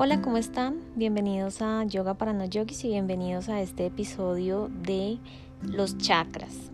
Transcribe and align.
Hola, 0.00 0.22
¿cómo 0.22 0.36
están? 0.36 0.78
Bienvenidos 0.94 1.60
a 1.60 1.82
Yoga 1.82 2.14
para 2.14 2.32
no 2.32 2.44
yogis 2.44 2.84
y 2.84 2.88
bienvenidos 2.90 3.48
a 3.48 3.60
este 3.60 3.86
episodio 3.86 4.70
de 4.72 5.18
los 5.60 5.98
chakras. 5.98 6.70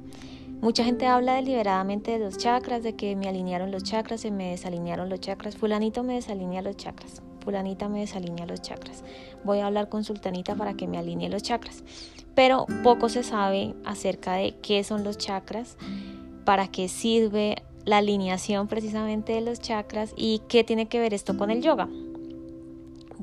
Mucha 0.61 0.85
gente 0.85 1.07
habla 1.07 1.37
deliberadamente 1.37 2.11
de 2.11 2.19
los 2.19 2.37
chakras, 2.37 2.83
de 2.83 2.97
que 2.97 3.17
me 3.17 3.27
alinearon 3.27 3.71
los 3.71 3.83
chakras, 3.83 4.21
se 4.21 4.30
me 4.30 4.51
desalinearon 4.51 5.09
los 5.09 5.21
chakras. 5.21 5.57
Fulanito 5.57 6.02
me 6.02 6.16
desalinea 6.16 6.61
los 6.61 6.77
chakras. 6.77 7.23
Fulanita 7.43 7.89
me 7.89 8.01
desalinea 8.01 8.45
los 8.45 8.61
chakras. 8.61 9.02
Voy 9.43 9.61
a 9.61 9.69
hablar 9.69 9.88
con 9.88 10.05
Sultanita 10.05 10.55
para 10.55 10.75
que 10.75 10.87
me 10.87 10.98
alinee 10.98 11.30
los 11.30 11.43
chakras. 11.43 11.83
Pero 12.34 12.66
poco 12.83 13.09
se 13.09 13.23
sabe 13.23 13.75
acerca 13.87 14.34
de 14.34 14.55
qué 14.61 14.84
son 14.84 15.02
los 15.02 15.16
chakras, 15.16 15.79
para 16.45 16.69
qué 16.69 16.88
sirve 16.88 17.56
la 17.87 17.97
alineación 17.97 18.69
precisamente 18.69 19.33
de 19.33 19.41
los 19.41 19.61
chakras 19.61 20.12
y 20.15 20.43
qué 20.47 20.62
tiene 20.62 20.88
que 20.88 21.01
ver 21.01 21.15
esto 21.15 21.38
con 21.38 21.51
el 21.51 21.62
yoga. 21.62 21.88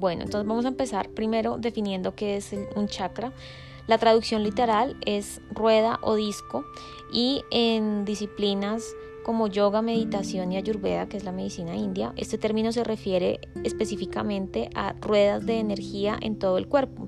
Bueno, 0.01 0.23
entonces 0.23 0.47
vamos 0.47 0.65
a 0.65 0.69
empezar 0.69 1.09
primero 1.09 1.59
definiendo 1.59 2.15
qué 2.15 2.35
es 2.35 2.55
un 2.75 2.87
chakra. 2.87 3.33
La 3.85 3.99
traducción 3.99 4.41
literal 4.41 4.97
es 5.05 5.41
rueda 5.51 5.99
o 6.01 6.15
disco 6.15 6.65
y 7.13 7.43
en 7.51 8.03
disciplinas 8.03 8.95
como 9.23 9.45
yoga, 9.45 9.83
meditación 9.83 10.51
y 10.51 10.57
ayurveda, 10.57 11.07
que 11.07 11.17
es 11.17 11.23
la 11.23 11.31
medicina 11.31 11.75
india, 11.75 12.13
este 12.17 12.39
término 12.39 12.71
se 12.71 12.83
refiere 12.83 13.41
específicamente 13.63 14.71
a 14.73 14.93
ruedas 14.93 15.45
de 15.45 15.59
energía 15.59 16.17
en 16.19 16.39
todo 16.39 16.57
el 16.57 16.67
cuerpo. 16.67 17.07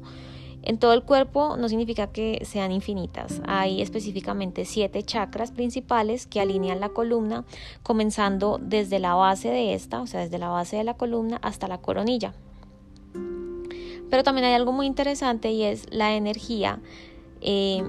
En 0.62 0.78
todo 0.78 0.94
el 0.94 1.02
cuerpo 1.02 1.58
no 1.58 1.70
significa 1.70 2.12
que 2.12 2.44
sean 2.46 2.72
infinitas. 2.72 3.42
Hay 3.48 3.82
específicamente 3.82 4.66
siete 4.66 5.02
chakras 5.02 5.52
principales 5.52 6.28
que 6.28 6.42
alinean 6.42 6.80
la 6.80 6.90
columna, 6.90 7.44
comenzando 7.82 8.60
desde 8.62 9.00
la 9.00 9.16
base 9.16 9.50
de 9.50 9.74
esta, 9.74 10.00
o 10.00 10.06
sea, 10.06 10.20
desde 10.20 10.38
la 10.38 10.50
base 10.50 10.78
de 10.78 10.84
la 10.84 10.94
columna 10.94 11.40
hasta 11.42 11.68
la 11.68 11.80
coronilla. 11.80 12.36
Pero 14.14 14.22
también 14.22 14.46
hay 14.46 14.54
algo 14.54 14.72
muy 14.72 14.86
interesante 14.86 15.50
y 15.50 15.64
es 15.64 15.88
la 15.90 16.14
energía 16.14 16.80
eh, 17.42 17.82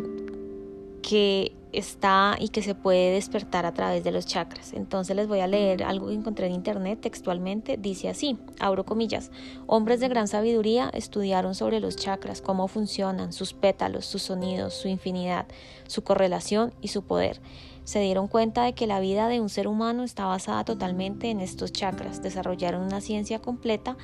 que 1.02 1.54
está 1.70 2.36
y 2.40 2.48
que 2.48 2.62
se 2.62 2.74
puede 2.74 3.12
despertar 3.12 3.66
a 3.66 3.74
través 3.74 4.04
de 4.04 4.10
los 4.10 4.24
chakras. 4.24 4.72
Entonces 4.72 5.16
les 5.16 5.28
voy 5.28 5.40
a 5.40 5.46
leer 5.46 5.84
algo 5.84 6.06
que 6.06 6.14
encontré 6.14 6.46
en 6.46 6.54
internet 6.54 6.98
textualmente. 7.02 7.76
Dice 7.76 8.08
así, 8.08 8.38
abro 8.58 8.86
comillas, 8.86 9.30
hombres 9.66 10.00
de 10.00 10.08
gran 10.08 10.26
sabiduría 10.26 10.88
estudiaron 10.94 11.54
sobre 11.54 11.78
los 11.78 11.94
chakras, 11.96 12.40
cómo 12.40 12.68
funcionan, 12.68 13.34
sus 13.34 13.52
pétalos, 13.52 14.06
sus 14.06 14.22
sonidos, 14.22 14.72
su 14.72 14.88
infinidad, 14.88 15.44
su 15.88 16.04
correlación 16.04 16.72
y 16.80 16.88
su 16.88 17.02
poder. 17.02 17.42
Se 17.84 18.00
dieron 18.00 18.28
cuenta 18.28 18.62
de 18.62 18.72
que 18.72 18.86
la 18.86 18.98
vida 18.98 19.28
de 19.28 19.42
un 19.42 19.50
ser 19.50 19.68
humano 19.68 20.04
está 20.04 20.24
basada 20.24 20.64
totalmente 20.64 21.28
en 21.28 21.40
estos 21.40 21.70
chakras. 21.70 22.22
Desarrollaron 22.22 22.80
una 22.80 23.02
ciencia 23.02 23.40
completa 23.40 23.98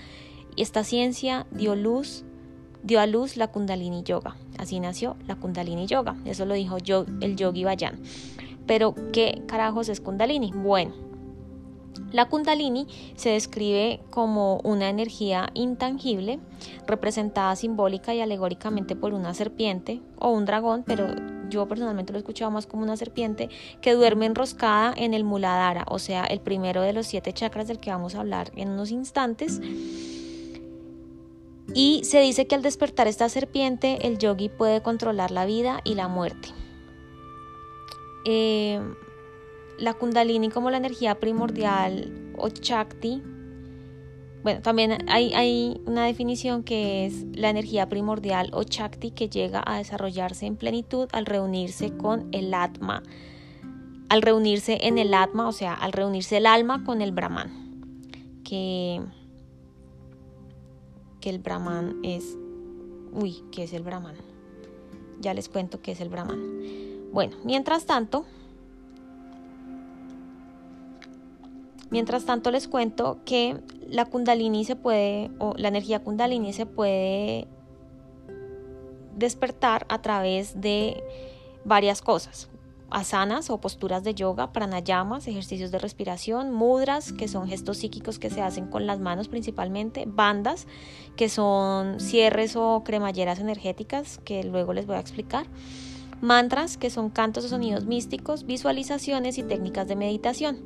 y 0.57 0.63
esta 0.63 0.85
ciencia 0.85 1.47
dio 1.51 1.75
luz, 1.75 2.25
dio 2.83 3.01
a 3.01 3.07
luz 3.07 3.37
la 3.37 3.49
Kundalini 3.49 4.03
Yoga. 4.03 4.37
Así 4.59 4.81
nació 4.81 5.17
la 5.27 5.37
Kundalini 5.37 5.87
Yoga. 5.87 6.17
Eso 6.25 6.45
lo 6.45 6.55
dijo 6.55 6.77
el 7.21 7.37
Yogi 7.37 7.65
Bayan. 7.65 8.01
Pero, 8.67 8.95
¿qué 9.13 9.43
carajos 9.47 9.89
es 9.89 10.01
Kundalini? 10.01 10.53
Bueno, 10.55 10.93
la 12.13 12.29
Kundalini 12.29 12.87
se 13.15 13.31
describe 13.31 14.01
como 14.11 14.57
una 14.65 14.89
energía 14.89 15.49
intangible, 15.55 16.41
representada 16.87 17.55
simbólica 17.55 18.15
y 18.15 18.21
alegóricamente 18.21 18.97
por 18.97 19.15
una 19.15 19.33
serpiente 19.35 20.01
o 20.19 20.31
un 20.31 20.45
dragón, 20.45 20.83
pero 20.85 21.07
yo 21.49 21.69
personalmente 21.69 22.13
lo 22.13 22.19
he 22.19 22.21
escuchado 22.21 22.51
más 22.51 22.67
como 22.67 22.83
una 22.83 22.97
serpiente 22.97 23.49
que 23.81 23.93
duerme 23.93 24.27
enroscada 24.27 24.93
en 24.97 25.15
el 25.15 25.25
Muladhara, 25.25 25.85
o 25.89 25.99
sea, 25.99 26.25
el 26.25 26.41
primero 26.41 26.83
de 26.83 26.93
los 26.93 27.07
siete 27.07 27.33
chakras 27.33 27.69
del 27.69 27.79
que 27.79 27.91
vamos 27.91 28.15
a 28.15 28.21
hablar 28.21 28.51
en 28.57 28.71
unos 28.71 28.91
instantes. 28.91 29.61
Y 31.75 32.03
se 32.05 32.21
dice 32.21 32.47
que 32.47 32.55
al 32.55 32.63
despertar 32.63 33.07
esta 33.07 33.29
serpiente, 33.29 34.07
el 34.07 34.19
yogi 34.19 34.49
puede 34.49 34.83
controlar 34.83 35.31
la 35.31 35.47
vida 35.47 35.81
y 35.85 35.95
la 35.95 36.09
muerte. 36.09 36.49
Eh, 38.25 38.81
la 39.79 39.95
kundalini 39.95 40.51
como 40.51 40.71
la 40.71 40.77
energía 40.77 41.19
primordial 41.19 42.33
o 42.37 42.49
chakti. 42.49 43.23
Bueno, 44.43 44.63
también 44.63 44.99
hay, 45.09 45.33
hay, 45.35 45.81
una 45.87 46.07
definición 46.07 46.63
que 46.63 47.07
es 47.07 47.25
la 47.35 47.51
energía 47.51 47.89
primordial 47.89 48.51
o 48.53 48.65
chakti 48.65 49.11
que 49.11 49.29
llega 49.29 49.63
a 49.65 49.79
desarrollarse 49.79 50.47
en 50.47 50.57
plenitud 50.57 51.09
al 51.13 51.27
reunirse 51.27 51.97
con 51.97 52.29
el 52.33 52.53
atma. 52.55 53.03
Al 54.09 54.23
reunirse 54.23 54.79
en 54.83 54.99
el 54.99 55.15
atma, 55.15 55.47
o 55.47 55.53
sea, 55.53 55.75
al 55.75 55.93
reunirse 55.93 56.39
el 56.39 56.47
alma 56.47 56.85
con 56.85 57.01
el 57.01 57.13
brahman. 57.13 58.41
Que 58.45 59.01
que 61.21 61.31
el 61.31 61.39
brahman 61.39 62.01
es... 62.03 62.37
Uy, 63.13 63.43
¿qué 63.53 63.65
es 63.65 63.73
el 63.73 63.83
brahman? 63.83 64.15
Ya 65.21 65.35
les 65.35 65.49
cuento 65.49 65.81
qué 65.83 65.93
es 65.93 66.01
el 66.01 66.09
brahman. 66.09 66.41
Bueno, 67.13 67.37
mientras 67.45 67.87
tanto, 67.87 68.25
mientras 71.91 72.25
tanto 72.25 72.51
les 72.51 72.69
cuento 72.69 73.19
que 73.25 73.61
la 73.89 74.05
kundalini 74.07 74.65
se 74.65 74.77
puede, 74.77 75.31
o 75.39 75.55
la 75.57 75.69
energía 75.69 76.03
kundalini 76.03 76.53
se 76.53 76.67
puede 76.67 77.49
despertar 79.17 79.87
a 79.89 80.01
través 80.01 80.61
de 80.61 81.03
varias 81.65 82.01
cosas 82.01 82.49
asanas 82.91 83.51
o 83.51 83.61
posturas 83.61 84.03
de 84.05 84.15
yoga, 84.15 84.53
pranayamas, 84.53 85.27
ejercicios 85.29 85.71
de 85.71 85.79
respiración, 85.79 86.51
mudras, 86.51 87.13
que 87.13 87.29
son 87.29 87.49
gestos 87.49 87.79
psíquicos 87.79 88.19
que 88.19 88.31
se 88.31 88.43
hacen 88.43 88.67
con 88.67 88.87
las 88.87 89.01
manos 89.01 89.29
principalmente, 89.29 90.05
bandas, 90.07 90.67
que 91.17 91.29
son 91.29 92.01
cierres 92.01 92.57
o 92.57 92.83
cremalleras 92.85 93.39
energéticas, 93.39 94.19
que 94.25 94.45
luego 94.45 94.73
les 94.73 94.87
voy 94.87 94.97
a 94.97 95.01
explicar, 95.01 95.47
mantras, 96.21 96.77
que 96.77 96.91
son 96.91 97.11
cantos 97.11 97.45
o 97.45 97.49
sonidos 97.49 97.87
místicos, 97.87 98.45
visualizaciones 98.45 99.39
y 99.39 99.43
técnicas 99.43 99.87
de 99.89 99.97
meditación. 99.97 100.59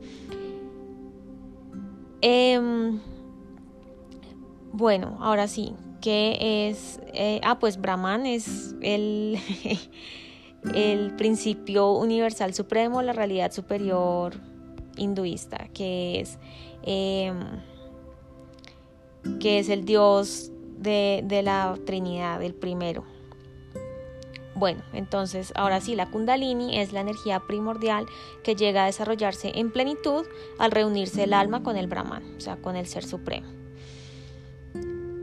Em, 2.22 3.00
bueno, 4.72 5.18
ahora 5.20 5.46
sí, 5.46 5.74
¿qué 6.00 6.68
es? 6.68 7.00
Eh, 7.12 7.40
ah, 7.44 7.58
pues 7.58 7.80
Brahman 7.80 8.26
es 8.26 8.74
el... 8.80 9.38
el 10.72 11.14
principio 11.16 11.92
universal 11.92 12.54
supremo, 12.54 13.02
la 13.02 13.12
realidad 13.12 13.52
superior 13.52 14.34
hinduista, 14.96 15.68
que 15.74 16.20
es, 16.20 16.38
em, 16.82 17.40
que 19.40 19.58
es 19.58 19.68
el 19.68 19.84
Dios 19.84 20.50
de, 20.78 21.22
de 21.24 21.42
la 21.42 21.76
Trinidad, 21.84 22.42
el 22.42 22.54
primero. 22.54 23.04
Bueno, 24.54 24.82
entonces 24.92 25.52
ahora 25.56 25.80
sí, 25.80 25.96
la 25.96 26.10
kundalini 26.10 26.78
es 26.78 26.92
la 26.92 27.00
energía 27.00 27.40
primordial 27.40 28.06
que 28.44 28.54
llega 28.54 28.84
a 28.84 28.86
desarrollarse 28.86 29.52
en 29.56 29.72
plenitud 29.72 30.24
al 30.58 30.70
reunirse 30.70 31.24
el 31.24 31.32
alma 31.32 31.62
con 31.62 31.76
el 31.76 31.88
Brahman, 31.88 32.36
o 32.36 32.40
sea, 32.40 32.56
con 32.56 32.76
el 32.76 32.86
Ser 32.86 33.04
Supremo. 33.04 33.53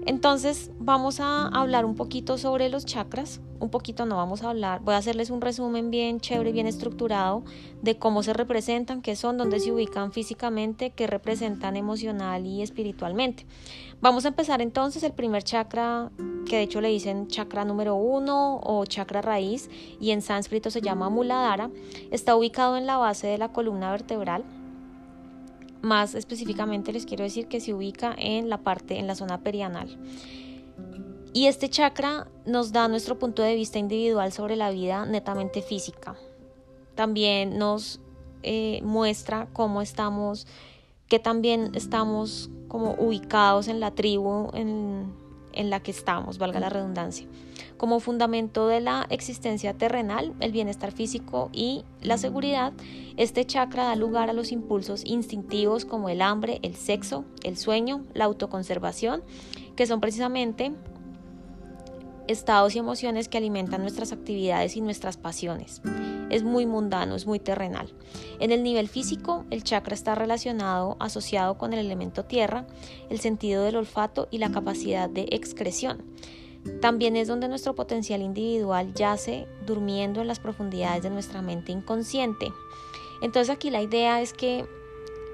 Entonces 0.05 0.71
vamos 0.79 1.19
a 1.19 1.47
hablar 1.47 1.85
un 1.85 1.95
poquito 1.95 2.39
sobre 2.39 2.69
los 2.69 2.85
chakras, 2.85 3.39
un 3.59 3.69
poquito 3.69 4.07
no 4.07 4.17
vamos 4.17 4.41
a 4.41 4.49
hablar, 4.49 4.81
voy 4.81 4.95
a 4.95 4.97
hacerles 4.97 5.29
un 5.29 5.41
resumen 5.41 5.91
bien 5.91 6.19
chévere, 6.19 6.51
bien 6.51 6.65
estructurado 6.65 7.43
de 7.83 7.99
cómo 7.99 8.23
se 8.23 8.33
representan, 8.33 9.03
qué 9.03 9.15
son, 9.15 9.37
dónde 9.37 9.59
se 9.59 9.71
ubican 9.71 10.11
físicamente, 10.11 10.89
qué 10.89 11.05
representan 11.05 11.75
emocional 11.75 12.47
y 12.47 12.63
espiritualmente. 12.63 13.45
Vamos 14.01 14.25
a 14.25 14.29
empezar 14.29 14.59
entonces 14.63 15.03
el 15.03 15.13
primer 15.13 15.43
chakra, 15.43 16.09
que 16.47 16.57
de 16.57 16.63
hecho 16.63 16.81
le 16.81 16.87
dicen 16.87 17.27
chakra 17.27 17.63
número 17.63 17.93
uno 17.93 18.59
o 18.63 18.83
chakra 18.85 19.21
raíz 19.21 19.69
y 19.99 20.09
en 20.09 20.23
sánscrito 20.23 20.71
se 20.71 20.81
llama 20.81 21.11
Muladhara, 21.11 21.69
está 22.09 22.35
ubicado 22.35 22.75
en 22.75 22.87
la 22.87 22.97
base 22.97 23.27
de 23.27 23.37
la 23.37 23.53
columna 23.53 23.91
vertebral 23.91 24.43
más 25.81 26.15
específicamente 26.15 26.93
les 26.93 27.05
quiero 27.05 27.23
decir 27.23 27.47
que 27.47 27.59
se 27.59 27.73
ubica 27.73 28.15
en 28.17 28.49
la 28.49 28.59
parte, 28.59 28.99
en 28.99 29.07
la 29.07 29.15
zona 29.15 29.41
perianal. 29.41 29.97
Y 31.33 31.47
este 31.47 31.69
chakra 31.69 32.27
nos 32.45 32.71
da 32.71 32.87
nuestro 32.87 33.17
punto 33.17 33.41
de 33.41 33.55
vista 33.55 33.79
individual 33.79 34.31
sobre 34.31 34.55
la 34.55 34.69
vida 34.69 35.05
netamente 35.05 35.61
física. 35.61 36.15
También 36.95 37.57
nos 37.57 38.01
eh, 38.43 38.81
muestra 38.83 39.47
cómo 39.53 39.81
estamos, 39.81 40.45
que 41.07 41.19
también 41.19 41.71
estamos 41.73 42.49
como 42.67 42.95
ubicados 42.95 43.67
en 43.67 43.79
la 43.79 43.91
tribu 43.91 44.49
en, 44.53 45.13
en 45.53 45.69
la 45.69 45.81
que 45.81 45.91
estamos, 45.91 46.37
valga 46.37 46.59
la 46.59 46.69
redundancia. 46.69 47.27
Como 47.77 47.99
fundamento 47.99 48.67
de 48.67 48.81
la 48.81 49.07
existencia 49.09 49.73
terrenal, 49.73 50.33
el 50.39 50.51
bienestar 50.51 50.91
físico 50.91 51.49
y 51.51 51.83
la 52.01 52.17
seguridad, 52.17 52.73
este 53.17 53.45
chakra 53.45 53.85
da 53.85 53.95
lugar 53.95 54.29
a 54.29 54.33
los 54.33 54.51
impulsos 54.51 55.03
instintivos 55.05 55.85
como 55.85 56.09
el 56.09 56.21
hambre, 56.21 56.59
el 56.61 56.75
sexo, 56.75 57.25
el 57.43 57.57
sueño, 57.57 58.03
la 58.13 58.25
autoconservación, 58.25 59.23
que 59.75 59.87
son 59.87 59.99
precisamente 59.99 60.73
estados 62.27 62.75
y 62.75 62.79
emociones 62.79 63.27
que 63.27 63.37
alimentan 63.37 63.81
nuestras 63.81 64.11
actividades 64.11 64.75
y 64.75 64.81
nuestras 64.81 65.17
pasiones. 65.17 65.81
Es 66.31 66.43
muy 66.43 66.65
mundano, 66.65 67.15
es 67.15 67.27
muy 67.27 67.39
terrenal. 67.39 67.93
En 68.39 68.51
el 68.51 68.63
nivel 68.63 68.87
físico, 68.87 69.45
el 69.49 69.63
chakra 69.63 69.93
está 69.93 70.15
relacionado, 70.15 70.95
asociado 70.99 71.57
con 71.57 71.73
el 71.73 71.79
elemento 71.79 72.23
tierra, 72.25 72.65
el 73.09 73.19
sentido 73.19 73.63
del 73.63 73.75
olfato 73.75 74.27
y 74.31 74.37
la 74.37 74.51
capacidad 74.51 75.09
de 75.09 75.27
excreción. 75.31 76.03
También 76.79 77.15
es 77.15 77.27
donde 77.27 77.47
nuestro 77.47 77.75
potencial 77.75 78.21
individual 78.21 78.93
yace 78.93 79.47
durmiendo 79.65 80.21
en 80.21 80.27
las 80.27 80.39
profundidades 80.39 81.03
de 81.03 81.09
nuestra 81.09 81.41
mente 81.41 81.71
inconsciente. 81.71 82.53
Entonces 83.21 83.53
aquí 83.53 83.69
la 83.69 83.81
idea 83.81 84.21
es 84.21 84.31
que, 84.31 84.65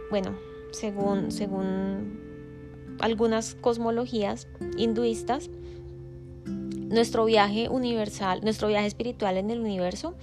bueno, 0.09 0.35
según, 0.71 1.31
según 1.31 2.97
algunas 2.99 3.55
cosmologías 3.55 4.47
hinduistas, 4.77 5.49
nuestro 6.45 7.25
viaje 7.25 7.69
universal, 7.69 8.39
nuestro 8.41 8.69
viaje 8.69 8.87
espiritual 8.87 9.37
en 9.37 9.51
el 9.51 9.59
universo 9.59 10.15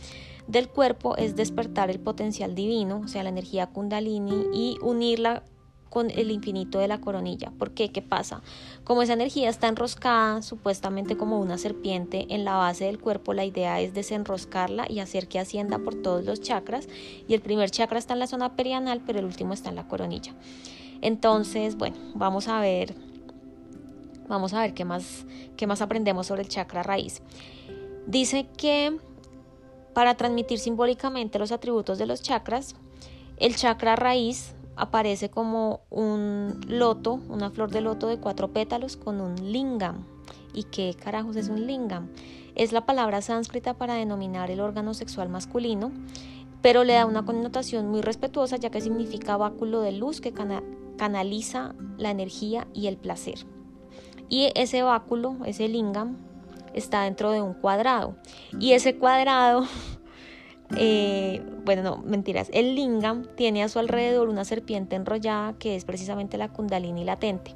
del 0.46 0.69
cuerpo 0.69 1.17
es 1.17 1.37
despertar 1.37 1.91
el 1.91 2.00
potencial 2.00 2.55
divino, 2.55 3.02
o 3.05 3.08
sea, 3.08 3.23
la 3.23 3.31
energía 3.31 3.69
kundalini 3.69 4.46
y 4.52 4.79
unirla 4.82 5.43
con 5.94 6.11
el 6.11 6.32
infinito 6.32 6.81
de 6.81 6.88
la 6.88 7.00
coronilla. 7.00 7.52
¿Por 7.56 7.70
qué? 7.70 7.93
¿Qué 7.93 8.02
pasa? 8.02 8.43
Como 8.82 9.02
esa 9.02 9.12
energía 9.12 9.49
está 9.49 9.69
enroscada, 9.69 10.43
supuestamente 10.43 11.17
como 11.17 11.41
una 11.41 11.56
serpiente 11.56 12.26
en 12.31 12.44
la 12.44 12.56
base 12.56 12.87
del 12.87 12.99
cuerpo, 12.99 13.32
la 13.32 13.44
idea 13.44 13.81
es 13.81 13.94
desenroscarla 13.94 14.87
y 14.91 14.99
hacer 14.99 15.29
que 15.29 15.38
ascienda 15.38 15.79
por 15.79 15.94
todos 15.94 16.25
los 16.25 16.41
chakras. 16.41 16.88
Y 17.29 17.35
el 17.35 17.40
primer 17.40 17.70
chakra 17.70 17.99
está 17.99 18.14
en 18.14 18.19
la 18.19 18.26
zona 18.26 18.56
perianal, 18.56 19.02
pero 19.06 19.20
el 19.20 19.25
último 19.25 19.55
está 19.55 19.70
en 19.70 19.76
la 19.76 19.87
coronilla. 19.87 20.35
Entonces, 21.00 21.76
bueno, 21.76 21.97
vamos 22.14 22.49
a 22.49 22.61
ver, 22.61 22.97
vamos 24.29 24.52
a 24.52 24.62
ver 24.62 24.75
qué 24.75 24.85
más, 24.85 25.25
qué 25.56 25.69
más 25.69 25.81
aprendemos 25.81 26.26
sobre 26.26 26.43
el 26.43 26.49
chakra 26.49 26.82
raíz. 26.82 27.23
Dice 28.08 28.49
que 28.56 28.99
para 29.94 30.17
transmitir 30.17 30.58
simbólicamente 30.58 31.38
los 31.38 31.52
atributos 31.52 31.99
de 31.99 32.06
los 32.06 32.20
chakras, 32.20 32.75
el 33.38 33.56
chakra 33.56 33.96
raíz 33.96 34.55
aparece 34.76 35.31
como 35.31 35.81
un 35.91 36.61
loto, 36.69 37.20
una 37.29 37.50
flor 37.50 37.70
de 37.70 37.81
loto 37.81 38.08
de 38.08 38.19
cuatro 38.19 38.52
pétalos 38.52 38.96
con 38.96 39.20
un 39.20 39.52
lingam. 39.52 40.05
¿Y 40.52 40.64
qué 40.64 40.94
carajos 40.94 41.37
es 41.37 41.49
un 41.49 41.67
lingam? 41.67 42.08
Es 42.55 42.73
la 42.73 42.87
palabra 42.87 43.23
sánscrita 43.23 43.75
para 43.75 43.94
denominar 43.94 44.50
el 44.50 44.61
órgano 44.61 44.94
sexual 44.94 45.29
masculino, 45.29 45.91
pero 46.62 46.85
le 46.85 46.94
da 46.94 47.06
una 47.06 47.25
connotación 47.25 47.88
muy 47.88 48.00
respetuosa 48.00 48.56
ya 48.56 48.70
que 48.70 48.81
significa 48.81 49.37
báculo 49.37 49.81
de 49.81 49.93
luz 49.93 50.20
que 50.20 50.32
canaliza 50.97 51.75
la 51.99 52.11
energía 52.11 52.67
y 52.73 52.87
el 52.87 52.97
placer. 52.97 53.47
Y 54.29 54.50
ese 54.55 54.82
báculo, 54.82 55.37
ese 55.44 55.69
lingam, 55.69 56.17
está 56.75 57.03
dentro 57.03 57.31
de 57.31 57.41
un 57.41 57.55
cuadrado. 57.55 58.17
Y 58.59 58.73
ese 58.73 58.97
cuadrado 58.97 59.67
eh, 60.76 61.43
bueno, 61.65 61.82
no, 61.82 61.97
mentiras, 61.99 62.50
el 62.53 62.75
lingam 62.75 63.25
tiene 63.37 63.62
a 63.62 63.69
su 63.69 63.79
alrededor 63.79 64.29
una 64.29 64.44
serpiente 64.44 64.97
enrollada 64.97 65.55
que 65.59 65.76
es 65.76 65.85
precisamente 65.85 66.38
la 66.38 66.49
kundalini 66.53 67.05
latente. 67.05 67.55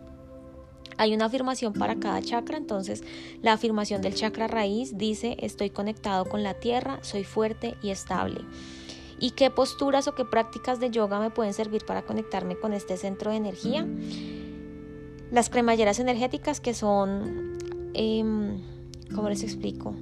Hay 0.97 1.15
una 1.15 1.27
afirmación 1.27 1.75
para 1.75 1.97
cada 1.97 2.21
chakra, 2.21 2.57
entonces 2.57 3.05
la 3.41 3.53
afirmación 3.53 4.03
del 4.03 4.15
chakra 4.15 4.49
raíz 4.49 4.99
dice 4.99 5.37
estoy 5.41 5.71
conectado 5.71 6.25
con 6.25 6.43
la 6.43 6.55
tierra, 6.55 6.99
soy 7.03 7.25
fuerte 7.25 7.77
y 7.83 7.91
estable. 7.91 8.41
¿Y 9.21 9.33
qué 9.33 9.51
posturas 9.51 10.09
o 10.09 10.15
qué 10.15 10.25
prácticas 10.25 10.81
de 10.81 10.91
yoga 10.91 11.21
me 11.21 11.31
pueden 11.31 11.55
servir 11.55 11.85
para 11.85 12.03
conectarme 12.03 12.57
con 12.57 12.73
este 12.73 12.97
centro 12.97 13.31
de 13.31 13.37
energía? 13.37 13.87
Las 15.31 15.51
cremalleras 15.51 15.99
energéticas 15.99 16.61
que 16.61 16.75
son, 16.75 17.59
eh, 17.95 18.25
¿cómo 19.15 19.29
les 19.29 19.43
explico? 19.43 19.95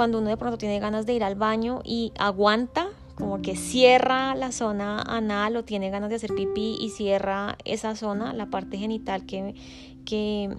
cuando 0.00 0.18
uno 0.18 0.30
de 0.30 0.36
pronto 0.36 0.58
tiene 0.58 0.80
ganas 0.80 1.06
de 1.06 1.14
ir 1.14 1.24
al 1.24 1.34
baño 1.34 1.82
y 1.84 2.12
aguanta, 2.18 2.88
como 3.16 3.42
que 3.42 3.54
cierra 3.54 4.34
la 4.34 4.50
zona 4.50 5.02
anal 5.02 5.56
o 5.56 5.64
tiene 5.64 5.90
ganas 5.90 6.08
de 6.10 6.16
hacer 6.16 6.34
pipí 6.34 6.78
y 6.80 6.88
cierra 6.90 7.58
esa 7.64 7.94
zona, 7.96 8.32
la 8.32 8.46
parte 8.46 8.78
genital 8.78 9.26
que, 9.26 9.54
que, 10.06 10.56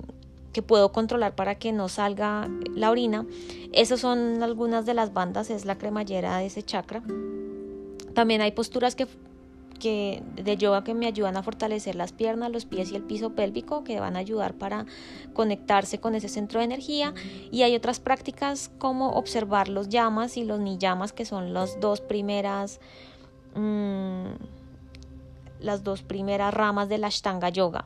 que 0.53 0.61
puedo 0.61 0.91
controlar 0.91 1.33
para 1.33 1.55
que 1.55 1.71
no 1.71 1.89
salga 1.89 2.47
la 2.75 2.91
orina. 2.91 3.25
Esas 3.73 3.99
son 3.99 4.43
algunas 4.43 4.85
de 4.85 4.93
las 4.93 5.11
bandas, 5.13 5.49
es 5.49 5.65
la 5.65 5.77
cremallera 5.77 6.37
de 6.37 6.45
ese 6.45 6.61
chakra. 6.61 7.01
También 8.13 8.41
hay 8.41 8.51
posturas 8.51 8.93
que 8.93 9.07
que, 9.81 10.21
de 10.35 10.55
yoga 10.55 10.83
que 10.83 10.93
me 10.93 11.07
ayudan 11.07 11.35
a 11.35 11.43
fortalecer 11.43 11.95
las 11.95 12.13
piernas, 12.13 12.51
los 12.51 12.65
pies 12.65 12.91
y 12.91 12.95
el 12.95 13.01
piso 13.01 13.31
pélvico, 13.31 13.83
que 13.83 13.99
van 13.99 14.15
a 14.15 14.19
ayudar 14.19 14.53
para 14.53 14.85
conectarse 15.33 15.99
con 15.99 16.13
ese 16.15 16.29
centro 16.29 16.59
de 16.59 16.65
energía. 16.65 17.13
Y 17.51 17.63
hay 17.63 17.75
otras 17.75 17.99
prácticas 17.99 18.71
como 18.77 19.13
observar 19.13 19.67
los 19.67 19.89
llamas 19.89 20.37
y 20.37 20.45
los 20.45 20.59
niyamas, 20.59 21.11
que 21.11 21.25
son 21.25 21.53
las 21.53 21.79
dos 21.81 21.99
primeras... 21.99 22.79
Mm, 23.55 24.27
las 25.59 25.83
dos 25.83 26.01
primeras 26.01 26.51
ramas 26.51 26.89
de 26.89 26.97
la 26.97 27.07
Ashtanga 27.07 27.49
Yoga. 27.49 27.85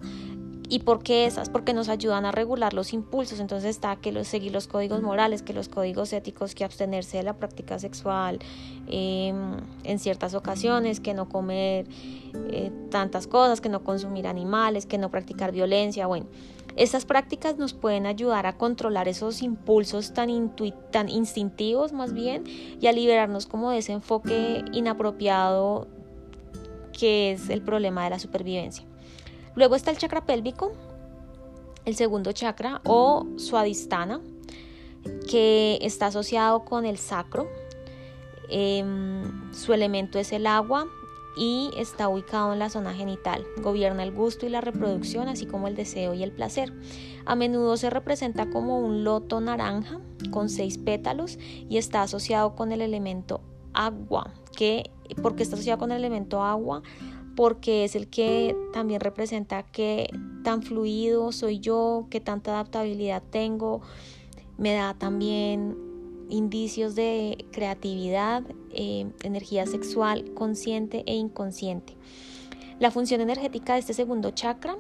¿Y 0.68 0.80
por 0.80 1.04
qué 1.04 1.26
esas? 1.26 1.50
Porque 1.50 1.74
nos 1.74 1.90
ayudan 1.90 2.26
a 2.26 2.32
regular 2.32 2.74
los 2.74 2.94
impulsos. 2.94 3.40
Entonces 3.40 3.70
está 3.70 3.96
que 3.98 4.12
los, 4.12 4.28
seguir 4.28 4.52
los 4.52 4.68
códigos 4.68 5.02
morales, 5.02 5.44
que 5.44 5.54
los 5.54 5.70
códigos 5.70 6.12
éticos, 6.14 6.56
que 6.56 6.64
abstenerse 6.64 7.18
de 7.18 7.24
la 7.24 7.34
práctica 7.34 7.78
sexual 7.78 8.40
em, 8.88 9.58
en 9.84 10.00
ciertas 10.00 10.34
ocasiones, 10.34 11.00
que 11.00 11.14
no 11.14 11.30
comer 11.30 11.88
eh, 12.50 12.72
tantas 12.90 13.28
cosas, 13.28 13.62
que 13.62 13.70
no 13.70 13.84
consumir 13.84 14.28
animales, 14.28 14.86
que 14.86 14.98
no 14.98 15.12
practicar 15.12 15.52
violencia. 15.52 16.08
Bueno, 16.08 16.26
estas 16.76 17.06
prácticas 17.06 17.58
nos 17.58 17.74
pueden 17.74 18.06
ayudar 18.06 18.48
a 18.48 18.58
controlar 18.58 19.08
esos 19.08 19.42
impulsos 19.44 20.14
tan, 20.14 20.56
tan 20.92 21.10
instintivos 21.10 21.94
más 21.94 22.14
bien 22.14 22.44
y 22.82 22.88
a 22.88 22.92
liberarnos 22.92 23.46
como 23.46 23.70
de 23.70 23.78
ese 23.78 23.94
enfoque 23.94 24.66
inapropiado 24.74 25.88
que 26.92 27.32
es 27.32 27.50
el 27.50 27.62
problema 27.62 28.04
de 28.04 28.10
la 28.10 28.20
supervivencia. 28.20 28.86
Luego 29.56 29.76
está 29.76 29.92
el 29.92 29.98
chakra 29.98 30.26
pélvico, 30.26 30.74
el 31.86 31.96
segundo 31.96 32.32
chakra 32.32 32.82
o 32.86 33.26
suadistana, 33.38 34.20
que 35.30 35.78
está 35.82 36.08
asociado 36.08 36.66
con 36.66 36.86
el 36.86 36.98
sacro. 36.98 37.48
Em, 38.50 39.54
su 39.54 39.74
elemento 39.74 40.20
es 40.20 40.32
el 40.32 40.46
agua 40.46 40.88
y 41.38 41.72
está 41.78 42.08
ubicado 42.08 42.54
en 42.54 42.60
la 42.60 42.70
zona 42.70 42.94
genital. 42.94 43.46
Gobierna 43.62 44.04
el 44.04 44.12
gusto 44.12 44.46
y 44.46 44.50
la 44.50 44.62
reproducción, 44.62 45.28
así 45.28 45.46
como 45.46 45.68
el 45.68 45.76
deseo 45.76 46.14
y 46.14 46.24
el 46.24 46.32
placer. 46.32 46.74
A 47.26 47.36
menudo 47.36 47.78
se 47.78 47.90
representa 47.90 48.50
como 48.50 48.80
un 48.80 49.04
loto 49.04 49.42
naranja 49.42 50.00
con 50.32 50.50
seis 50.50 50.78
pétalos 50.78 51.38
y 51.70 51.78
está 51.78 52.02
asociado 52.02 52.56
con 52.56 52.72
el 52.72 52.82
elemento 52.82 53.42
agua, 53.74 54.34
que 54.56 54.92
porque 55.22 55.44
está 55.44 55.56
asociado 55.56 55.80
con 55.80 55.92
el 55.92 56.00
elemento 56.00 56.44
agua 56.44 56.82
porque 57.36 57.84
es 57.84 57.96
el 57.96 58.08
que 58.08 58.56
también 58.74 59.02
representa 59.02 59.64
qué 59.64 60.10
tan 60.44 60.64
fluido 60.64 61.32
soy 61.32 61.60
yo, 61.60 62.08
qué 62.10 62.20
tanta 62.20 62.52
adaptabilidad 62.52 63.22
tengo, 63.30 63.82
me 64.58 64.74
da 64.74 64.94
también 64.94 65.78
indicios 66.30 66.96
de 66.96 67.46
creatividad, 67.52 68.44
eh, 68.72 69.08
energía 69.24 69.66
sexual 69.66 70.34
consciente 70.34 71.04
e 71.06 71.16
inconsciente. 71.16 71.96
La 72.80 72.92
función 72.92 73.22
energética 73.22 73.74
de 73.74 73.80
este 73.80 73.94
segundo 73.94 74.32
chakra 74.32 74.78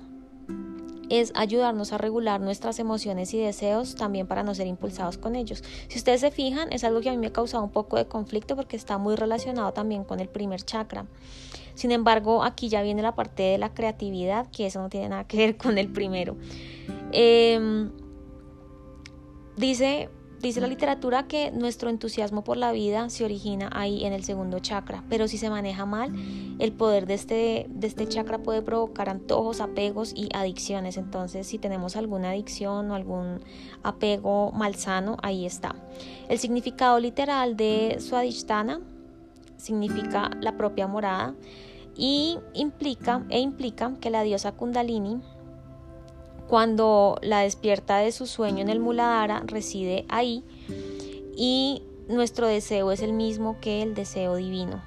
es 1.09 1.31
ayudarnos 1.35 1.93
a 1.93 1.97
regular 1.97 2.41
nuestras 2.41 2.79
emociones 2.79 3.33
y 3.33 3.37
deseos 3.37 3.95
también 3.95 4.27
para 4.27 4.43
no 4.43 4.55
ser 4.55 4.67
impulsados 4.67 5.17
con 5.17 5.35
ellos. 5.35 5.63
Si 5.87 5.99
ustedes 5.99 6.21
se 6.21 6.31
fijan, 6.31 6.71
es 6.71 6.83
algo 6.83 7.01
que 7.01 7.09
a 7.09 7.11
mí 7.11 7.17
me 7.17 7.27
ha 7.27 7.33
causado 7.33 7.63
un 7.63 7.69
poco 7.69 7.97
de 7.97 8.07
conflicto 8.07 8.55
porque 8.55 8.75
está 8.75 8.97
muy 8.97 9.15
relacionado 9.15 9.71
también 9.71 10.03
con 10.03 10.19
el 10.19 10.29
primer 10.29 10.63
chakra. 10.63 11.05
Sin 11.75 11.91
embargo, 11.91 12.43
aquí 12.43 12.69
ya 12.69 12.81
viene 12.81 13.01
la 13.01 13.15
parte 13.15 13.43
de 13.43 13.57
la 13.57 13.73
creatividad, 13.73 14.47
que 14.49 14.65
eso 14.65 14.81
no 14.81 14.89
tiene 14.89 15.09
nada 15.09 15.25
que 15.25 15.37
ver 15.37 15.57
con 15.57 15.77
el 15.77 15.91
primero. 15.91 16.35
Em, 17.11 17.91
dice 19.57 20.09
Dice 20.45 20.61
la 20.61 20.67
literatura 20.67 21.27
que 21.27 21.49
nuestro 21.49 21.89
entusiasmo 21.89 22.43
por 22.43 22.57
la 22.57 22.71
vida 22.71 23.09
se 23.09 23.23
origina 23.25 23.69
ahí 23.73 24.05
en 24.05 24.13
el 24.13 24.23
segundo 24.23 24.59
chakra, 24.59 25.03
pero 25.09 25.27
si 25.27 25.39
se 25.39 25.49
maneja 25.49 25.87
mal, 25.87 26.13
el 26.59 26.71
poder 26.71 27.07
de 27.07 27.15
este, 27.15 27.65
de 27.69 27.87
este 27.87 28.07
chakra 28.07 28.37
puede 28.37 28.61
provocar 28.61 29.09
antojos, 29.09 29.59
apegos 29.59 30.13
y 30.15 30.29
adicciones. 30.35 30.97
Entonces, 30.97 31.47
si 31.47 31.57
tenemos 31.57 31.95
alguna 31.95 32.29
adicción 32.29 32.91
o 32.91 32.93
algún 32.95 33.39
apego 33.81 34.51
malsano, 34.51 35.17
ahí 35.23 35.47
está. 35.47 35.73
El 36.29 36.37
significado 36.37 36.99
literal 36.99 37.57
de 37.57 37.97
Swadhisthana 37.99 38.81
significa 39.57 40.29
la 40.41 40.57
propia 40.57 40.85
morada 40.85 41.33
y 41.95 42.39
implica 42.53 43.23
e 43.29 43.39
implica 43.39 43.93
que 43.99 44.09
la 44.09 44.23
diosa 44.23 44.51
Kundalini 44.51 45.21
cuando 46.47 47.17
la 47.21 47.39
despierta 47.39 47.97
de 47.97 48.11
su 48.11 48.27
sueño 48.27 48.61
en 48.61 48.69
el 48.69 48.79
Muladhara, 48.79 49.43
reside 49.45 50.05
ahí 50.09 50.43
y 51.35 51.81
nuestro 52.07 52.47
deseo 52.47 52.91
es 52.91 53.01
el 53.01 53.13
mismo 53.13 53.59
que 53.59 53.81
el 53.81 53.95
deseo 53.95 54.35
divino. 54.35 54.83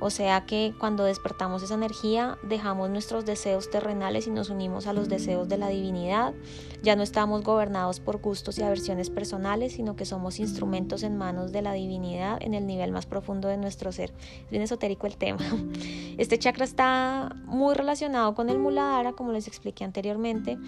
O 0.00 0.10
sea 0.10 0.44
que 0.46 0.74
cuando 0.78 1.04
despertamos 1.04 1.62
esa 1.62 1.74
energía, 1.74 2.38
dejamos 2.42 2.90
nuestros 2.90 3.24
deseos 3.24 3.70
terrenales 3.70 4.26
y 4.26 4.30
nos 4.30 4.50
unimos 4.50 4.86
a 4.86 4.92
los 4.92 5.08
deseos 5.08 5.48
de 5.48 5.58
la 5.58 5.68
divinidad. 5.68 6.34
Ya 6.82 6.96
no 6.96 7.02
estamos 7.02 7.42
gobernados 7.42 8.00
por 8.00 8.20
gustos 8.20 8.58
y 8.58 8.62
aversiones 8.62 9.10
personales, 9.10 9.74
sino 9.74 9.96
que 9.96 10.04
somos 10.04 10.38
instrumentos 10.40 11.02
en 11.02 11.16
manos 11.16 11.52
de 11.52 11.62
la 11.62 11.72
divinidad 11.72 12.38
en 12.42 12.54
el 12.54 12.66
nivel 12.66 12.92
más 12.92 13.06
profundo 13.06 13.48
de 13.48 13.56
nuestro 13.56 13.92
ser. 13.92 14.12
Es 14.44 14.50
bien 14.50 14.62
esotérico 14.62 15.06
el 15.06 15.16
tema. 15.16 15.40
Este 16.16 16.38
chakra 16.38 16.64
está 16.64 17.34
muy 17.44 17.74
relacionado 17.74 18.34
con 18.34 18.48
el 18.48 18.58
Muladhara, 18.58 19.14
como 19.14 19.32
les 19.32 19.48
expliqué 19.48 19.84
anteriormente, 19.84 20.58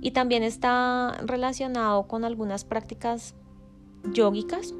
y 0.00 0.12
también 0.12 0.42
está 0.44 1.18
relacionado 1.24 2.06
con 2.06 2.24
algunas 2.24 2.64
prácticas 2.64 3.34
yógicas 4.12 4.74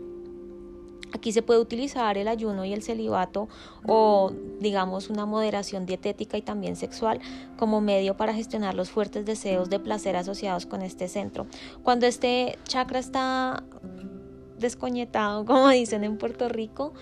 Aquí 1.15 1.31
se 1.33 1.43
puede 1.43 1.61
utilizar 1.61 2.19
el 2.19 2.27
ayuno 2.27 2.65
y 2.65 2.73
el 2.73 2.83
celibato 2.83 3.49
o 3.87 4.33
digamos 4.59 5.11
una 5.11 5.27
moderación 5.27 5.87
dietética 5.87 6.37
y 6.37 6.43
también 6.43 6.75
sexual 6.75 7.21
como 7.57 7.81
medio 7.81 8.17
para 8.17 8.35
gestionar 8.35 8.75
los 8.75 8.91
fuertes 8.91 9.25
deseos 9.25 9.71
de 9.71 9.79
placer 9.79 10.17
asociados 10.17 10.67
con 10.67 10.83
este 10.83 11.07
centro. 11.07 11.47
Cuando 11.85 12.07
este 12.07 12.59
chakra 12.65 12.99
está 12.99 13.63
descoñetado, 14.59 15.45
como 15.47 15.69
dicen 15.69 16.03
en 16.03 16.19
Puerto 16.19 16.49
Rico, 16.49 16.95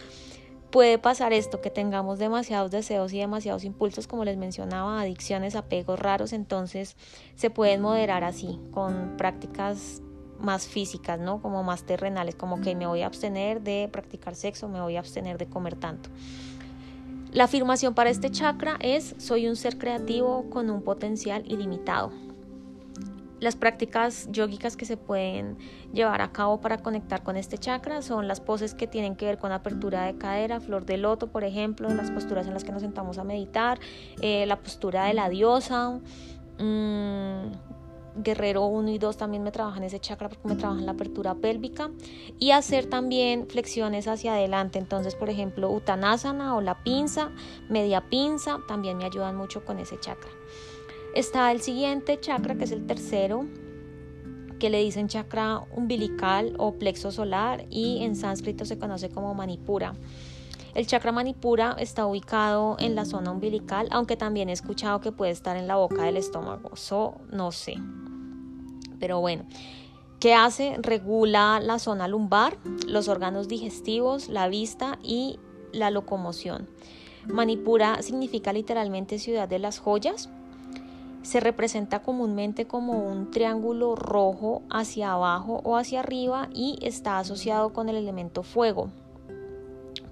puede 0.71 0.99
pasar 0.99 1.33
esto, 1.33 1.62
que 1.62 1.71
tengamos 1.71 2.19
demasiados 2.19 2.71
deseos 2.71 3.14
y 3.14 3.19
demasiados 3.19 3.64
impulsos, 3.64 4.07
como 4.07 4.26
les 4.26 4.37
mencionaba, 4.37 5.00
adicciones, 5.00 5.57
apegos 5.57 5.99
raros, 5.99 6.35
entonces 6.35 6.97
se 7.35 7.49
pueden 7.49 7.81
moderar 7.81 8.25
así, 8.25 8.61
con 8.73 9.16
prácticas 9.16 10.02
más 10.42 10.66
físicas, 10.66 11.18
¿no? 11.18 11.40
Como 11.40 11.62
más 11.62 11.84
terrenales, 11.84 12.34
como 12.34 12.61
que 12.61 12.75
me 12.75 12.87
voy 12.87 13.02
a 13.02 13.06
abstener 13.06 13.62
de 13.62 13.88
practicar 13.90 14.34
sexo, 14.34 14.68
me 14.68 14.80
voy 14.80 14.96
a 14.96 15.00
abstener 15.00 15.38
de 15.38 15.46
comer 15.46 15.76
tanto. 15.76 16.11
La 17.32 17.44
afirmación 17.44 17.94
para 17.94 18.11
este 18.11 18.30
chakra 18.30 18.76
es 18.80 19.14
soy 19.16 19.49
un 19.49 19.56
ser 19.56 19.78
creativo 19.78 20.50
con 20.50 20.68
un 20.68 20.82
potencial 20.82 21.42
ilimitado. 21.46 22.12
Las 23.40 23.56
prácticas 23.56 24.28
yógicas 24.30 24.76
que 24.76 24.84
se 24.84 24.96
pueden 24.96 25.56
llevar 25.92 26.20
a 26.20 26.30
cabo 26.30 26.61
para 26.61 26.78
conectar 26.78 27.25
con 27.25 27.37
este 27.37 27.58
chakra 27.58 28.02
son 28.02 28.28
las 28.28 28.40
poses 28.40 28.75
que 28.75 28.87
tienen 28.87 29.16
que 29.16 29.25
ver 29.25 29.38
con 29.38 29.50
apertura 29.50 30.04
de 30.04 30.16
cadera, 30.16 30.61
flor 30.61 30.84
de 30.84 30.96
loto, 30.96 31.32
por 31.32 31.42
ejemplo, 31.42 31.88
las 31.88 32.11
posturas 32.11 32.46
en 32.46 32.54
las 32.54 32.62
que 32.62 32.70
nos 32.70 32.82
sentamos 32.82 33.18
a 33.18 33.25
meditar, 33.25 33.80
eh, 34.20 34.46
la 34.46 34.61
postura 34.61 35.06
de 35.06 35.14
la 35.14 35.28
diosa, 35.28 35.99
mmm, 36.61 37.50
Guerrero 38.16 38.66
1 38.66 38.90
y 38.90 38.99
2 38.99 39.16
también 39.16 39.42
me 39.42 39.52
trabajan 39.52 39.85
ese 39.85 40.00
chakra 40.00 40.28
porque 40.28 40.49
me 40.49 40.57
trabajan 40.57 40.87
la 40.87 40.92
apertura 40.92 41.35
pélvica 41.35 41.90
y 42.38 42.50
hacer 42.50 42.87
también 42.87 43.47
flexiones 43.49 44.09
hacia 44.09 44.35
adelante. 44.35 44.78
Entonces, 44.78 45.14
por 45.14 45.31
ejemplo, 45.31 45.71
Uttanasana 45.71 46.57
o 46.57 46.61
la 46.61 46.83
pinza, 46.83 47.31
media 47.69 48.09
pinza, 48.09 48.59
también 48.69 48.99
me 48.99 49.04
ayudan 49.04 49.37
mucho 49.37 49.64
con 49.64 49.78
ese 49.78 49.99
chakra. 49.99 50.31
Está 51.14 51.52
el 51.52 51.61
siguiente 51.61 52.19
chakra 52.21 52.54
que 52.54 52.64
es 52.64 52.73
el 52.73 52.87
tercero, 52.87 53.47
que 54.59 54.71
le 54.71 54.78
dicen 54.78 55.09
chakra 55.09 55.64
umbilical 55.75 56.54
o 56.59 56.75
plexo 56.75 57.11
solar 57.11 57.66
y 57.69 58.04
en 58.04 58.14
sánscrito 58.14 58.64
se 58.64 58.78
conoce 58.78 59.11
como 59.11 59.35
manipura. 59.35 59.95
El 60.75 60.87
chakra 60.87 61.12
manipura 61.12 61.76
está 61.79 62.07
ubicado 62.07 62.76
en 62.79 62.95
la 62.95 63.05
zona 63.05 63.31
umbilical, 63.31 63.88
aunque 63.91 64.17
también 64.17 64.49
he 64.49 64.52
escuchado 64.52 65.00
que 65.00 65.12
puede 65.12 65.31
estar 65.31 65.57
en 65.59 65.69
la 65.69 65.76
boca 65.76 66.05
del 66.05 66.17
estómago. 66.17 66.71
Eso 66.73 67.17
no 67.31 67.52
sé. 67.52 67.75
Pero 68.99 69.21
bueno, 69.21 69.45
¿qué 70.19 70.33
hace? 70.33 70.76
Regula 70.79 71.61
la 71.61 71.79
zona 71.79 72.09
lumbar, 72.09 72.57
los 72.87 73.09
órganos 73.09 73.49
digestivos, 73.49 74.29
la 74.29 74.49
vista 74.49 74.99
y 75.02 75.38
la 75.73 75.91
locomoción. 75.91 76.69
Manipura 77.26 78.00
significa 78.00 78.52
literalmente 78.55 79.19
ciudad 79.19 79.49
de 79.49 79.59
las 79.59 79.79
joyas. 79.79 80.31
Se 81.23 81.38
representa 81.38 82.02
comúnmente 82.02 82.67
como 82.67 83.07
un 83.07 83.31
triángulo 83.31 83.95
rojo 83.95 84.62
hacia 84.71 85.12
abajo 85.12 85.61
o 85.64 85.76
hacia 85.76 86.00
arriba 86.00 86.49
y 86.52 86.79
está 86.81 87.19
asociado 87.19 87.75
con 87.75 87.91
el 87.91 87.97
elemento 87.97 88.43
fuego. 88.43 88.91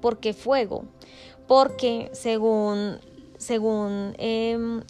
¿Por 0.01 0.19
qué 0.19 0.33
fuego? 0.35 0.85
Porque 1.47 2.11
según, 2.13 2.99
según 3.39 4.15
em, 4.19 4.83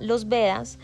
los 0.00 0.28
Vedas, 0.28 0.78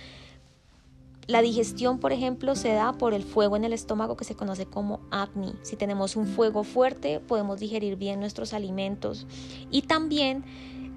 la 1.27 1.43
digestión, 1.43 1.99
por 1.99 2.13
ejemplo, 2.13 2.55
se 2.55 2.73
da 2.73 2.93
por 2.93 3.13
el 3.13 3.25
fuego 3.25 3.57
en 3.57 3.65
el 3.65 3.73
estómago 3.73 4.17
que 4.17 4.25
se 4.25 4.37
conoce 4.37 4.67
como 4.67 5.01
Agni. 5.11 5.55
Si 5.63 5.75
tenemos 5.75 6.15
un 6.15 6.27
fuego 6.27 6.63
fuerte, 6.63 7.19
podemos 7.19 7.59
digerir 7.59 7.97
bien 7.97 8.21
nuestros 8.21 8.53
alimentos. 8.53 9.27
Y 9.71 9.83
también 9.83 10.45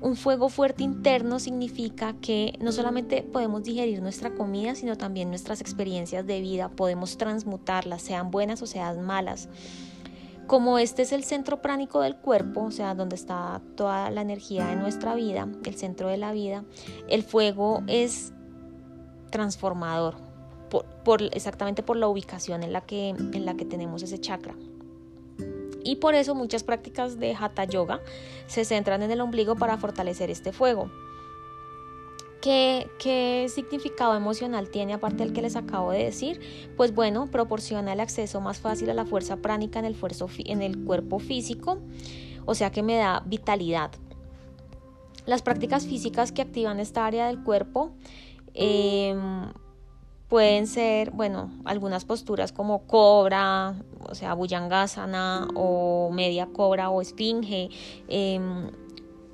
un 0.02 0.16
fuego 0.16 0.50
fuerte 0.50 0.84
interno 0.84 1.40
significa 1.40 2.14
que 2.22 2.58
no 2.62 2.72
solamente 2.72 3.24
podemos 3.24 3.64
digerir 3.64 4.02
nuestra 4.02 4.34
comida, 4.36 4.76
sino 4.76 4.96
también 4.96 5.30
nuestras 5.30 5.62
experiencias 5.62 6.28
de 6.28 6.42
vida. 6.42 6.70
Podemos 6.70 7.18
transmutarlas, 7.18 8.04
sean 8.04 8.30
buenas 8.30 8.62
o 8.62 8.68
sean 8.68 9.02
malas. 9.02 9.50
Como 10.50 10.80
este 10.80 11.04
es 11.04 11.12
el 11.12 11.24
centro 11.24 11.62
pránico 11.62 12.02
del 12.02 12.16
cuerpo, 12.16 12.64
o 12.64 12.72
sea, 12.72 12.96
donde 12.96 13.16
está 13.16 13.62
toda 13.76 14.10
la 14.10 14.22
energía 14.22 14.66
de 14.66 14.76
nuestra 14.76 15.14
vida, 15.14 15.48
el 15.64 15.76
centro 15.76 16.08
de 16.08 16.18
la 16.18 16.32
vida, 16.32 16.64
el 17.08 17.22
fuego 17.22 17.84
es 17.86 18.34
transformador, 19.30 20.16
por, 21.04 21.22
exactamente 21.22 21.84
por 21.84 21.98
la 21.98 22.08
ubicación 22.08 22.64
en 22.64 22.74
la, 22.74 22.82
que, 22.82 23.10
en 23.10 23.46
la 23.46 23.54
que 23.54 23.66
tenemos 23.66 24.02
ese 24.02 24.18
chakra. 24.18 24.56
Y 25.84 25.98
por 25.98 26.16
eso 26.16 26.34
muchas 26.34 26.64
prácticas 26.64 27.20
de 27.20 27.36
Hatha 27.40 27.66
Yoga 27.66 28.00
se 28.48 28.66
centran 28.66 29.04
en 29.04 29.12
el 29.12 29.22
ombligo 29.22 29.56
para 29.56 29.78
fortalecer 29.78 30.32
este 30.32 30.52
fuego. 30.52 30.90
¿Qué, 32.42 32.88
¿Qué, 33.00 33.48
significado 33.50 34.16
emocional 34.16 34.70
tiene 34.70 34.94
aparte 34.94 35.24
del 35.24 35.34
que 35.34 35.42
les 35.42 35.56
acabo 35.56 35.92
de 35.92 36.04
decir? 36.04 36.40
Pues 36.78 36.94
bueno, 36.94 37.28
proporciona 37.28 37.94
el 37.94 38.00
acceso 38.00 38.40
más 38.40 38.60
fácil 38.60 38.90
a 38.90 38.94
la 38.94 39.06
fuerza 39.06 39.38
pránica 39.38 39.80
en 39.80 39.86
el, 39.86 39.96
en 40.46 40.62
el 40.62 40.86
cuerpo 40.86 41.20
físico, 41.20 41.80
o 42.46 42.56
sea 42.56 42.72
que 42.72 42.84
me 42.84 42.96
da 42.96 43.24
vitalidad. 43.26 43.92
Las 45.26 45.42
prácticas 45.42 45.86
físicas 45.86 46.32
que 46.32 46.42
activan 46.42 46.80
esta 46.80 47.06
área 47.06 47.28
del 47.28 47.44
cuerpo 47.44 47.92
Em, 48.54 49.52
pueden 50.28 50.68
ser, 50.68 51.12
bueno, 51.12 51.50
algunas 51.66 52.06
posturas 52.06 52.52
como 52.52 52.86
cobra, 52.86 53.76
o 54.08 54.16
sea, 54.16 54.34
bullangasana 54.34 55.48
o 55.56 56.12
media 56.12 56.48
cobra 56.48 56.90
o 56.90 57.02
esfinge, 57.02 57.70
em, 58.08 58.70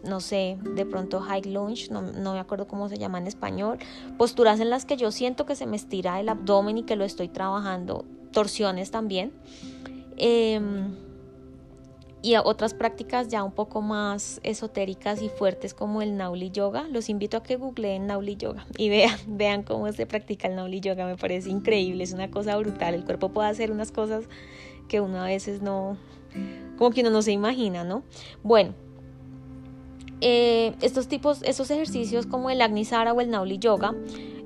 no 0.05 0.19
sé, 0.19 0.57
de 0.61 0.85
pronto 0.85 1.19
high 1.19 1.43
lunge, 1.43 1.89
no, 1.91 2.01
no, 2.01 2.33
me 2.33 2.39
acuerdo 2.39 2.67
cómo 2.67 2.89
se 2.89 2.97
llama 2.97 3.17
en 3.17 3.27
español, 3.27 3.79
posturas 4.17 4.59
en 4.59 4.69
las 4.69 4.85
que 4.85 4.97
yo 4.97 5.11
siento 5.11 5.45
que 5.45 5.55
se 5.55 5.65
me 5.65 5.75
estira 5.75 6.19
el 6.19 6.29
abdomen 6.29 6.77
y 6.77 6.83
que 6.83 6.95
lo 6.95 7.03
estoy 7.03 7.27
trabajando, 7.27 8.05
torsiones 8.31 8.91
también. 8.91 9.33
Em, 10.17 10.95
y 12.21 12.35
otras 12.37 12.73
prácticas 12.73 13.27
ya 13.27 13.43
un 13.43 13.51
poco 13.51 13.83
más 13.83 14.39
esotéricas 14.41 15.21
y 15.21 15.29
fuertes 15.29 15.75
como 15.75 16.01
el 16.01 16.17
Nauli 16.17 16.49
Yoga. 16.49 16.87
Los 16.89 17.09
invito 17.09 17.37
a 17.37 17.43
que 17.43 17.55
googleen 17.55 18.07
Nauli 18.07 18.35
Yoga 18.35 18.65
y 18.77 18.89
vean, 18.89 19.19
vean 19.27 19.61
cómo 19.61 19.91
se 19.91 20.07
practica 20.07 20.47
el 20.47 20.55
Nauli 20.55 20.79
Yoga. 20.79 21.05
Me 21.05 21.17
parece 21.17 21.49
increíble, 21.49 22.03
es 22.03 22.13
una 22.13 22.31
cosa 22.31 22.57
brutal. 22.57 22.95
El 22.95 23.05
cuerpo 23.05 23.29
puede 23.29 23.49
hacer 23.49 23.71
unas 23.71 23.91
cosas 23.91 24.25
que 24.87 25.01
uno 25.01 25.21
a 25.21 25.27
veces 25.27 25.61
no, 25.61 25.97
como 26.77 26.89
que 26.89 27.01
uno 27.01 27.11
no 27.11 27.21
se 27.21 27.31
imagina, 27.31 27.83
¿no? 27.83 28.03
Bueno, 28.41 28.73
eh, 30.21 30.75
estos 30.81 31.07
tipos, 31.07 31.41
ejercicios 31.43 32.25
como 32.25 32.49
el 32.49 32.61
Agnisara 32.61 33.13
o 33.13 33.21
el 33.21 33.29
Nauli 33.29 33.57
Yoga 33.57 33.93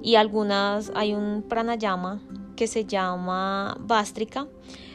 y 0.01 0.15
algunas, 0.15 0.91
hay 0.95 1.13
un 1.13 1.43
pranayama 1.47 2.21
que 2.55 2.67
se 2.67 2.85
llama 2.85 3.77
Bástrica, 3.79 4.47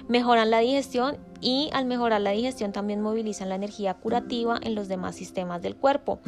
mejoran 0.09 0.51
la 0.51 0.59
digestión 0.59 1.17
y 1.41 1.71
al 1.73 1.87
mejorar 1.87 2.21
la 2.21 2.31
digestión 2.31 2.73
también 2.73 3.01
movilizan 3.01 3.49
la 3.49 3.55
energía 3.55 3.95
curativa 3.95 4.59
en 4.63 4.75
los 4.75 4.89
demás 4.89 5.15
sistemas 5.15 5.63
del 5.63 5.77
cuerpo. 5.77 6.21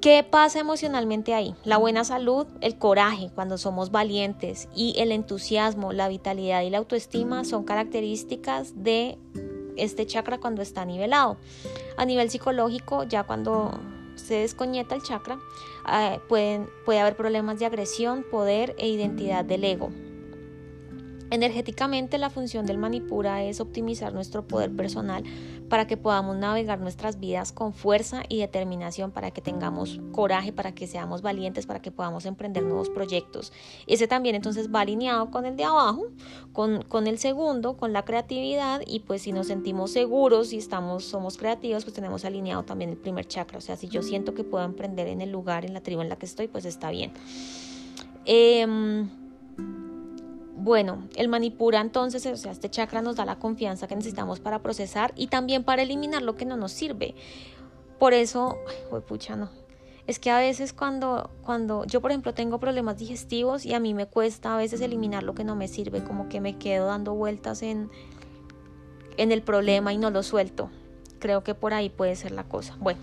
¿Qué 0.00 0.24
pasa 0.28 0.58
emocionalmente 0.58 1.32
ahí? 1.32 1.54
La 1.62 1.76
buena 1.76 2.02
salud, 2.02 2.48
el 2.60 2.76
coraje 2.76 3.30
cuando 3.36 3.56
somos 3.56 3.92
valientes 3.92 4.68
y 4.74 4.94
el 4.98 5.12
entusiasmo, 5.12 5.92
la 5.92 6.08
vitalidad 6.08 6.62
y 6.62 6.70
la 6.70 6.78
autoestima 6.78 7.44
son 7.44 7.62
características 7.62 8.82
de 8.82 9.16
este 9.76 10.04
chakra 10.04 10.38
cuando 10.38 10.60
está 10.60 10.84
nivelado. 10.84 11.36
A 11.96 12.04
nivel 12.04 12.30
psicológico, 12.30 13.04
ya 13.04 13.24
cuando 13.24 13.78
se 14.14 14.34
descoñeta 14.34 14.94
el 14.94 15.02
chakra, 15.02 15.38
eh, 15.92 16.20
pueden, 16.28 16.68
puede 16.84 17.00
haber 17.00 17.16
problemas 17.16 17.58
de 17.58 17.66
agresión, 17.66 18.24
poder 18.30 18.74
e 18.78 18.88
identidad 18.88 19.44
del 19.44 19.64
ego. 19.64 19.90
Energéticamente 21.30 22.18
la 22.18 22.28
función 22.28 22.66
del 22.66 22.76
manipura 22.76 23.42
es 23.42 23.60
optimizar 23.60 24.12
nuestro 24.12 24.46
poder 24.46 24.70
personal 24.70 25.24
para 25.72 25.86
que 25.86 25.96
podamos 25.96 26.36
navegar 26.36 26.80
nuestras 26.80 27.18
vidas 27.18 27.50
con 27.50 27.72
fuerza 27.72 28.24
y 28.28 28.40
determinación, 28.40 29.10
para 29.10 29.30
que 29.30 29.40
tengamos 29.40 30.00
coraje, 30.12 30.52
para 30.52 30.74
que 30.74 30.86
seamos 30.86 31.22
valientes, 31.22 31.64
para 31.64 31.80
que 31.80 31.90
podamos 31.90 32.26
emprender 32.26 32.62
nuevos 32.62 32.90
proyectos. 32.90 33.54
Ese 33.86 34.06
también 34.06 34.34
entonces 34.34 34.70
va 34.70 34.80
alineado 34.80 35.30
con 35.30 35.46
el 35.46 35.56
de 35.56 35.64
abajo, 35.64 36.08
con, 36.52 36.82
con 36.82 37.06
el 37.06 37.16
segundo, 37.16 37.78
con 37.78 37.94
la 37.94 38.04
creatividad 38.04 38.82
y 38.86 39.00
pues 39.00 39.22
si 39.22 39.32
nos 39.32 39.46
sentimos 39.46 39.92
seguros 39.92 40.52
y 40.52 40.58
estamos, 40.58 41.04
somos 41.04 41.38
creativos, 41.38 41.84
pues 41.84 41.94
tenemos 41.94 42.26
alineado 42.26 42.64
también 42.64 42.90
el 42.90 42.98
primer 42.98 43.26
chakra. 43.26 43.56
O 43.56 43.62
sea, 43.62 43.76
si 43.76 43.88
yo 43.88 44.02
siento 44.02 44.34
que 44.34 44.44
puedo 44.44 44.66
emprender 44.66 45.08
en 45.08 45.22
el 45.22 45.32
lugar, 45.32 45.64
en 45.64 45.72
la 45.72 45.80
tribu 45.80 46.02
en 46.02 46.10
la 46.10 46.16
que 46.16 46.26
estoy, 46.26 46.48
pues 46.48 46.66
está 46.66 46.90
bien. 46.90 47.12
Em, 48.26 49.08
bueno, 50.62 51.08
el 51.16 51.26
manipura 51.26 51.80
entonces, 51.80 52.24
o 52.24 52.36
sea, 52.36 52.52
este 52.52 52.70
chakra 52.70 53.02
nos 53.02 53.16
da 53.16 53.24
la 53.24 53.40
confianza 53.40 53.88
que 53.88 53.96
necesitamos 53.96 54.38
para 54.38 54.60
procesar 54.60 55.12
y 55.16 55.26
también 55.26 55.64
para 55.64 55.82
eliminar 55.82 56.22
lo 56.22 56.36
que 56.36 56.44
no 56.44 56.56
nos 56.56 56.70
sirve. 56.70 57.16
Por 57.98 58.14
eso, 58.14 58.58
ay, 58.92 59.00
pucha, 59.00 59.34
no. 59.34 59.50
Es 60.06 60.20
que 60.20 60.30
a 60.30 60.38
veces 60.38 60.72
cuando, 60.72 61.30
cuando 61.44 61.84
yo, 61.84 62.00
por 62.00 62.12
ejemplo, 62.12 62.32
tengo 62.32 62.60
problemas 62.60 62.96
digestivos 62.96 63.66
y 63.66 63.74
a 63.74 63.80
mí 63.80 63.92
me 63.92 64.06
cuesta 64.06 64.54
a 64.54 64.56
veces 64.56 64.80
eliminar 64.80 65.24
lo 65.24 65.34
que 65.34 65.42
no 65.42 65.56
me 65.56 65.66
sirve, 65.66 66.04
como 66.04 66.28
que 66.28 66.40
me 66.40 66.56
quedo 66.58 66.86
dando 66.86 67.12
vueltas 67.14 67.62
en, 67.62 67.90
en 69.16 69.32
el 69.32 69.42
problema 69.42 69.92
y 69.92 69.98
no 69.98 70.10
lo 70.10 70.22
suelto. 70.22 70.70
Creo 71.18 71.42
que 71.42 71.56
por 71.56 71.74
ahí 71.74 71.90
puede 71.90 72.14
ser 72.14 72.30
la 72.30 72.44
cosa. 72.44 72.76
Bueno, 72.78 73.00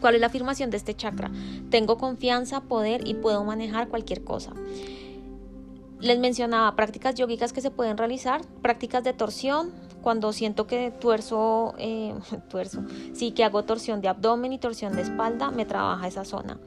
¿cuál 0.00 0.14
es 0.14 0.22
la 0.22 0.28
afirmación 0.28 0.70
de 0.70 0.78
este 0.78 0.94
chakra? 0.94 1.30
Tengo 1.68 1.98
confianza, 1.98 2.62
poder 2.62 3.06
y 3.06 3.12
puedo 3.12 3.44
manejar 3.44 3.88
cualquier 3.88 4.24
cosa. 4.24 4.54
Les 6.00 6.18
mencionaba 6.18 6.76
prácticas 6.76 7.14
yógicas 7.14 7.52
que 7.52 7.62
se 7.62 7.70
pueden 7.70 7.96
realizar, 7.96 8.42
prácticas 8.60 9.02
de 9.02 9.14
torsión, 9.14 9.72
cuando 10.02 10.32
siento 10.32 10.66
que 10.66 10.90
tuerzo, 10.90 11.74
eh, 11.78 12.14
tuerzo, 12.48 12.84
sí 13.14 13.32
que 13.32 13.44
hago 13.44 13.64
torsión 13.64 14.00
de 14.00 14.08
abdomen 14.08 14.52
y 14.52 14.58
torsión 14.58 14.94
de 14.94 15.02
espalda, 15.02 15.50
me 15.50 15.64
trabaja 15.64 16.06
esa 16.06 16.24
zona. 16.24 16.58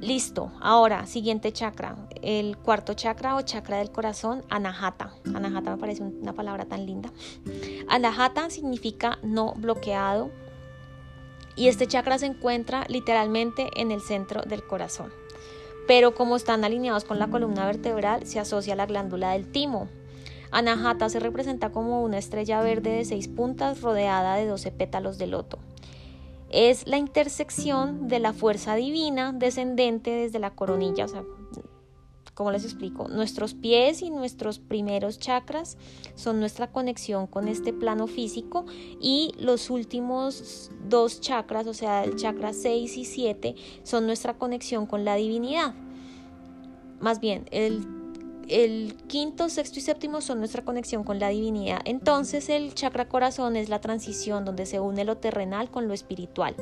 Listo, 0.00 0.52
ahora 0.60 1.06
siguiente 1.06 1.52
chakra, 1.52 1.96
el 2.22 2.58
cuarto 2.58 2.94
chakra 2.94 3.36
o 3.36 3.42
chakra 3.42 3.78
del 3.78 3.90
corazón, 3.90 4.44
anahata. 4.50 5.14
Anahata 5.34 5.70
me 5.70 5.76
parece 5.78 6.02
una 6.02 6.34
palabra 6.34 6.64
tan 6.66 6.84
linda. 6.86 7.10
Anahata 7.88 8.50
significa 8.50 9.18
no 9.22 9.54
bloqueado 9.56 10.30
y 11.56 11.68
este 11.68 11.86
chakra 11.86 12.18
se 12.18 12.26
encuentra 12.26 12.84
literalmente 12.88 13.68
en 13.76 13.90
el 13.90 14.00
centro 14.00 14.42
del 14.42 14.66
corazón 14.66 15.19
pero 15.90 16.14
como 16.14 16.36
están 16.36 16.62
alineados 16.62 17.02
con 17.02 17.18
la 17.18 17.26
columna 17.26 17.66
vertebral, 17.66 18.24
se 18.24 18.38
asocia 18.38 18.74
a 18.74 18.76
la 18.76 18.86
glándula 18.86 19.32
del 19.32 19.50
timo. 19.50 19.88
Anahata 20.52 21.08
se 21.08 21.18
representa 21.18 21.72
como 21.72 22.04
una 22.04 22.16
estrella 22.16 22.62
verde 22.62 22.90
de 22.90 23.04
seis 23.04 23.26
puntas 23.26 23.80
rodeada 23.80 24.36
de 24.36 24.46
doce 24.46 24.70
pétalos 24.70 25.18
de 25.18 25.26
loto. 25.26 25.58
Es 26.48 26.86
la 26.86 26.96
intersección 26.96 28.06
de 28.06 28.20
la 28.20 28.32
fuerza 28.32 28.76
divina 28.76 29.32
descendente 29.32 30.12
desde 30.12 30.38
la 30.38 30.50
coronilla, 30.50 31.08
como 32.40 32.52
les 32.52 32.64
explico, 32.64 33.06
nuestros 33.06 33.52
pies 33.52 34.00
y 34.00 34.08
nuestros 34.08 34.58
primeros 34.60 35.18
chakras 35.18 35.76
son 36.14 36.40
nuestra 36.40 36.72
conexión 36.72 37.26
con 37.26 37.48
este 37.48 37.74
plano 37.74 38.06
físico 38.06 38.64
y 38.98 39.34
los 39.38 39.68
últimos 39.68 40.70
dos 40.88 41.20
chakras, 41.20 41.66
o 41.66 41.74
sea, 41.74 42.02
el 42.02 42.16
chakra 42.16 42.54
6 42.54 42.96
y 42.96 43.04
7, 43.04 43.56
son 43.82 44.06
nuestra 44.06 44.38
conexión 44.38 44.86
con 44.86 45.04
la 45.04 45.16
divinidad. 45.16 45.74
Más 46.98 47.20
bien, 47.20 47.44
el, 47.50 47.86
el 48.48 48.96
quinto, 49.06 49.50
sexto 49.50 49.78
y 49.78 49.82
séptimo 49.82 50.22
son 50.22 50.38
nuestra 50.38 50.64
conexión 50.64 51.04
con 51.04 51.18
la 51.18 51.28
divinidad. 51.28 51.82
Entonces 51.84 52.48
el 52.48 52.72
chakra 52.72 53.06
corazón 53.06 53.54
es 53.54 53.68
la 53.68 53.82
transición 53.82 54.46
donde 54.46 54.64
se 54.64 54.80
une 54.80 55.04
lo 55.04 55.18
terrenal 55.18 55.70
con 55.70 55.88
lo 55.88 55.92
espiritual. 55.92 56.56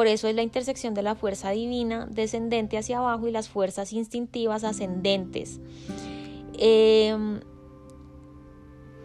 Por 0.00 0.06
eso 0.06 0.28
es 0.28 0.34
la 0.34 0.40
intersección 0.40 0.94
de 0.94 1.02
la 1.02 1.14
fuerza 1.14 1.50
divina 1.50 2.08
descendente 2.10 2.78
hacia 2.78 2.96
abajo 2.96 3.28
y 3.28 3.32
las 3.32 3.50
fuerzas 3.50 3.92
instintivas 3.92 4.64
ascendentes. 4.64 5.60
Em, 6.58 7.40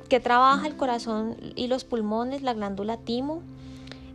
que 0.08 0.22
trabaja 0.22 0.66
el 0.66 0.78
corazón 0.78 1.36
y 1.58 1.68
los 1.68 1.84
pulmones, 1.84 2.44
la 2.44 2.54
glándula 2.54 2.96
timo, 2.96 3.42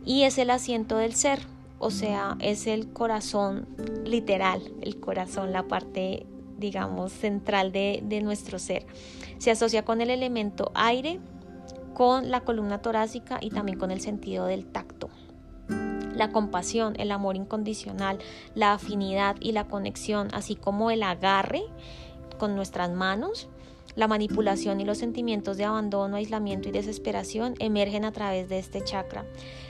y 0.07 0.23
es 0.23 0.39
el 0.39 0.49
asiento 0.49 0.97
del 0.97 1.13
ser, 1.13 1.41
o 1.77 1.91
sea, 1.91 2.35
es 2.39 2.65
el 2.65 2.91
corazón 2.91 3.67
literal, 4.03 4.63
el 4.81 4.99
corazón, 4.99 5.51
la 5.51 5.67
parte, 5.67 6.25
digamos, 6.57 7.11
central 7.11 7.71
de, 7.71 8.01
de 8.03 8.23
nuestro 8.23 8.57
ser. 8.57 8.87
Se 9.37 9.51
asocia 9.51 9.85
con 9.85 10.01
el 10.01 10.09
elemento 10.09 10.71
aire, 10.73 11.19
con 11.93 12.31
la 12.31 12.41
columna 12.41 12.81
torácica 12.81 13.37
y 13.39 13.51
también 13.51 13.77
con 13.77 13.91
el 13.91 14.01
sentido 14.01 14.47
del 14.47 14.65
tacto 14.65 14.90
la 16.21 16.31
compasión, 16.31 16.93
el 16.99 17.11
amor 17.11 17.35
incondicional, 17.35 18.19
la 18.53 18.73
afinidad 18.73 19.37
y 19.39 19.53
la 19.53 19.65
conexión, 19.65 20.27
así 20.33 20.55
como 20.55 20.91
el 20.91 21.01
agarre 21.01 21.63
con 22.37 22.55
nuestras 22.55 22.91
manos, 22.91 23.49
la 23.95 24.07
manipulación 24.07 24.79
y 24.79 24.85
los 24.85 24.99
sentimientos 24.99 25.57
de 25.57 25.65
abandono, 25.65 26.17
aislamiento 26.17 26.69
y 26.69 26.71
desesperación 26.71 27.55
emergen 27.57 28.05
a 28.05 28.11
través 28.11 28.49
de 28.49 28.59
este 28.59 28.83
chakra. 28.83 29.25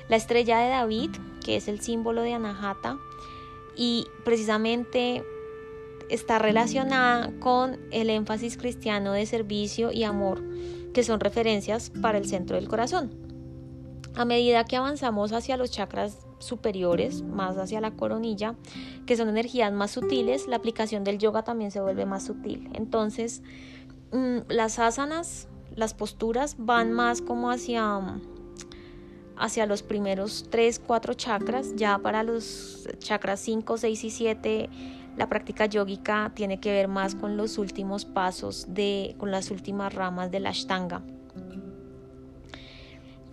La 0.09 0.17
estrella 0.17 0.59
de 0.59 0.67
David, 0.67 1.11
que 1.45 1.55
es 1.55 1.69
el 1.69 1.79
símbolo 1.79 2.21
de 2.21 2.33
Anahata, 2.33 2.97
y 3.77 4.07
precisamente 4.25 5.23
está 6.09 6.37
relacionada 6.37 7.31
con 7.39 7.79
el 7.91 8.09
énfasis 8.09 8.57
cristiano 8.57 9.13
de 9.13 9.25
servicio 9.25 9.93
y 9.93 10.03
amor, 10.03 10.43
que 10.93 11.05
son 11.05 11.21
referencias 11.21 11.93
para 12.01 12.17
el 12.17 12.27
centro 12.27 12.57
del 12.57 12.67
corazón. 12.67 13.09
A 14.15 14.25
medida 14.25 14.65
que 14.65 14.75
avanzamos 14.75 15.31
hacia 15.31 15.55
los 15.55 15.71
chakras 15.71 16.27
superiores, 16.41 17.21
más 17.21 17.57
hacia 17.57 17.81
la 17.81 17.91
coronilla, 17.91 18.55
que 19.05 19.15
son 19.15 19.29
energías 19.29 19.71
más 19.73 19.91
sutiles, 19.91 20.47
la 20.47 20.57
aplicación 20.57 21.03
del 21.03 21.17
yoga 21.17 21.43
también 21.43 21.71
se 21.71 21.81
vuelve 21.81 22.05
más 22.05 22.25
sutil. 22.25 22.69
Entonces, 22.73 23.41
mm, 24.11 24.39
las 24.49 24.79
asanas, 24.79 25.47
las 25.75 25.93
posturas 25.93 26.55
van 26.57 26.91
más 26.91 27.21
como 27.21 27.49
hacia 27.51 27.99
hacia 29.37 29.65
los 29.65 29.81
primeros 29.81 30.45
3, 30.51 30.79
4 30.85 31.15
chakras, 31.15 31.75
ya 31.75 31.97
para 31.97 32.21
los 32.21 32.87
chakras 32.99 33.39
5, 33.39 33.77
6 33.77 34.03
y 34.03 34.09
7 34.11 34.69
la 35.17 35.27
práctica 35.27 35.65
yógica 35.65 36.31
tiene 36.35 36.59
que 36.59 36.71
ver 36.71 36.87
más 36.87 37.15
con 37.15 37.37
los 37.37 37.57
últimos 37.57 38.05
pasos 38.05 38.65
de 38.69 39.15
con 39.17 39.31
las 39.31 39.51
últimas 39.51 39.93
ramas 39.93 40.31
de 40.31 40.39
la 40.39 40.49
Ashtanga 40.49 41.03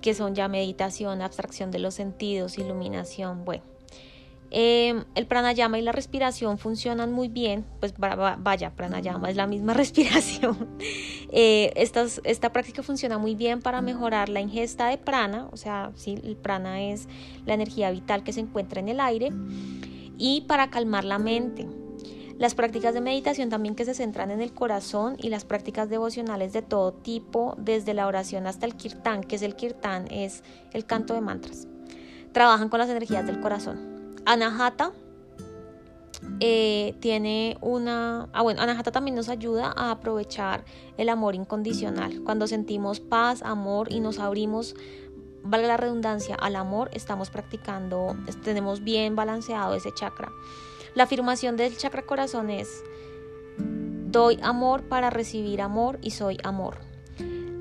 que 0.01 0.15
son 0.15 0.35
ya 0.35 0.49
meditación, 0.49 1.23
abstracción 1.23 1.71
de 1.71 1.79
los 1.79 1.95
sentidos, 1.95 2.59
iluminación, 2.59 3.45
bueno. 3.45 3.65
Em, 4.51 5.05
el 5.15 5.27
pranayama 5.27 5.79
y 5.79 5.83
la 5.83 5.93
respiración 5.93 6.57
funcionan 6.57 7.13
muy 7.13 7.29
bien, 7.29 7.67
pues 7.81 7.93
vaya, 7.99 8.71
pranayama 8.71 9.29
es 9.29 9.37
la 9.37 9.47
misma 9.47 9.75
respiración. 9.75 10.79
Eh, 11.31 11.73
esta 11.77 12.53
práctica 12.53 12.83
funciona 12.83 13.19
muy 13.19 13.35
bien 13.35 13.61
para 13.61 13.83
mejorar 13.83 14.31
la 14.31 14.41
ingesta 14.41 14.89
de 14.89 14.97
prana, 14.97 15.49
o 15.53 15.57
sea, 15.59 15.93
sí, 15.97 16.19
el 16.25 16.37
prana 16.37 16.83
es 16.83 17.09
la 17.45 17.55
energía 17.55 17.91
vital 17.91 18.25
que 18.25 18.33
se 18.33 18.41
encuentra 18.41 18.81
en 18.81 18.89
el 18.89 19.01
aire, 19.01 19.33
y 20.17 20.43
para 20.43 20.71
calmar 20.71 21.05
la 21.05 21.19
mente. 21.19 21.67
Las 22.39 22.55
prácticas 22.55 22.95
de 22.95 23.01
meditación 23.01 23.49
también 23.49 23.75
que 23.75 23.85
se 23.85 23.95
centran 23.95 24.31
en 24.31 24.41
el 24.41 24.55
corazón 24.55 25.17
y 25.19 25.29
las 25.29 25.45
prácticas 25.45 25.89
devocionales 25.89 26.53
de 26.53 26.63
todo 26.63 26.93
tipo, 26.93 27.57
desde 27.59 27.95
la 27.95 28.07
oración 28.07 28.47
hasta 28.47 28.65
el 28.65 28.77
kirtán, 28.77 29.25
que 29.25 29.37
es 29.37 29.43
el 29.43 29.57
kirtán, 29.57 30.07
es 30.11 30.45
el 30.73 30.87
canto 30.87 31.15
de 31.15 31.21
mantras. 31.21 31.67
Trabajan 32.33 32.69
con 32.69 32.79
las 32.79 32.89
energías 32.89 33.27
del 33.27 33.41
corazón. 33.41 34.15
Anahata 34.25 34.93
eh, 36.39 36.95
tiene 37.01 37.59
una... 37.61 38.29
Ah, 38.33 38.43
bueno, 38.43 38.63
Anahata 38.63 38.93
también 38.93 39.17
nos 39.17 39.29
ayuda 39.29 39.75
a 39.77 39.91
aprovechar 39.91 40.65
el 40.97 41.09
amor 41.09 41.35
incondicional. 41.35 42.23
Cuando 42.23 42.47
sentimos 42.47 43.01
paz, 43.01 43.43
amor 43.43 43.91
y 43.91 43.99
nos 43.99 44.21
abrimos 44.21 44.77
valga 45.43 45.69
la 45.69 45.77
redundancia, 45.77 46.35
al 46.35 46.57
amor, 46.57 46.91
estamos 46.93 47.31
practicando, 47.31 48.17
tenemos 48.45 48.85
bien 48.85 49.17
balanceado 49.17 49.75
ese 49.75 49.93
chakra. 49.95 50.31
La 50.95 51.05
afirmación 51.05 51.57
del 51.57 51.77
chakra 51.77 52.03
corazón 52.03 52.51
es, 52.51 52.83
doy 54.11 54.39
amor 54.43 54.89
para 54.89 55.11
recibir 55.11 55.61
amor 55.61 55.99
y 56.03 56.11
soy 56.11 56.39
amor. 56.43 56.79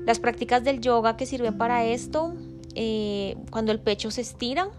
Las 0.06 0.18
prácticas 0.20 0.64
del 0.64 0.80
yoga 0.80 1.16
que 1.16 1.26
sirven 1.26 1.58
para 1.58 1.84
esto, 1.84 2.34
eh, 2.74 3.36
cuando 3.50 3.72
el 3.72 3.80
pecho 3.80 4.10
se 4.10 4.22
estira, 4.22 4.70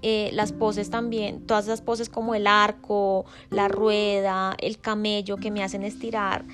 eh, 0.00 0.30
las 0.32 0.52
poses 0.52 0.90
también, 0.90 1.44
todas 1.46 1.66
esas 1.66 1.82
poses 1.82 2.08
como 2.08 2.34
el 2.34 2.46
arco, 2.46 3.24
la 3.50 3.68
rueda, 3.68 4.54
el 4.60 4.78
camello 4.78 5.36
que 5.36 5.50
me 5.50 5.62
hacen 5.62 5.82
estirar, 5.82 6.44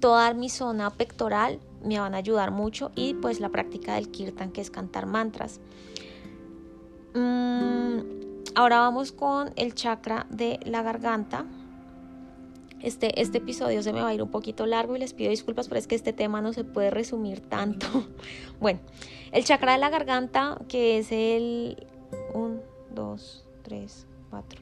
toda 0.00 0.34
mi 0.34 0.50
zona 0.50 0.90
pectoral 0.90 1.60
me 1.82 1.98
van 1.98 2.14
a 2.14 2.18
ayudar 2.18 2.50
mucho 2.50 2.90
y 2.94 3.14
pues 3.14 3.40
la 3.40 3.48
práctica 3.48 3.94
del 3.94 4.10
kirtan 4.10 4.52
que 4.52 4.60
es 4.60 4.70
cantar 4.70 5.06
mantras. 5.06 5.60
Mm, 7.14 7.67
Ahora 8.58 8.80
vamos 8.80 9.12
con 9.12 9.52
el 9.54 9.72
chakra 9.72 10.26
de 10.30 10.58
la 10.64 10.82
garganta 10.82 11.46
Este, 12.80 13.20
este 13.20 13.38
episodio 13.38 13.84
se 13.84 13.92
me 13.92 14.00
va 14.00 14.08
a 14.08 14.14
ir 14.14 14.20
un 14.20 14.32
poquito 14.32 14.66
largo 14.66 14.96
y 14.96 14.98
les 14.98 15.14
pido 15.14 15.30
disculpas, 15.30 15.68
pero 15.68 15.78
es 15.78 15.86
que 15.86 15.94
este 15.94 16.12
tema 16.12 16.42
no 16.42 16.52
se 16.52 16.64
puede 16.64 16.90
resumir 16.90 17.38
tanto. 17.38 17.86
Bueno, 18.58 18.80
el 19.30 19.44
chakra 19.44 19.74
de 19.74 19.78
la 19.78 19.90
garganta, 19.90 20.58
que 20.66 20.98
es 20.98 21.12
el 21.12 21.86
1, 22.34 22.60
2, 22.96 23.44
3, 23.62 24.06
4. 24.30 24.60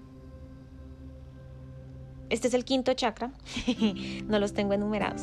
Este 2.29 2.49
es 2.49 2.53
el 2.53 2.67
quinto 2.67 2.93
chakra, 2.93 3.33
no 4.27 4.39
los 4.39 4.53
tengo 4.53 4.75
enumerados. 4.75 5.23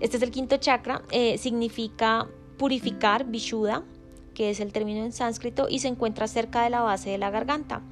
Este 0.00 0.16
es 0.16 0.22
el 0.24 0.32
quinto 0.32 0.56
chakra, 0.56 1.02
eh, 1.12 1.38
significa 1.38 2.26
purificar, 2.58 3.26
vishuddha, 3.26 3.84
que 4.40 4.48
es 4.48 4.60
el 4.60 4.72
término 4.72 5.04
en 5.04 5.12
sánscrito, 5.12 5.66
y 5.68 5.80
se 5.80 5.88
encuentra 5.88 6.26
cerca 6.26 6.62
de 6.62 6.70
la 6.70 6.80
base 6.80 7.10
de 7.10 7.18
la 7.18 7.28
garganta. 7.28 7.82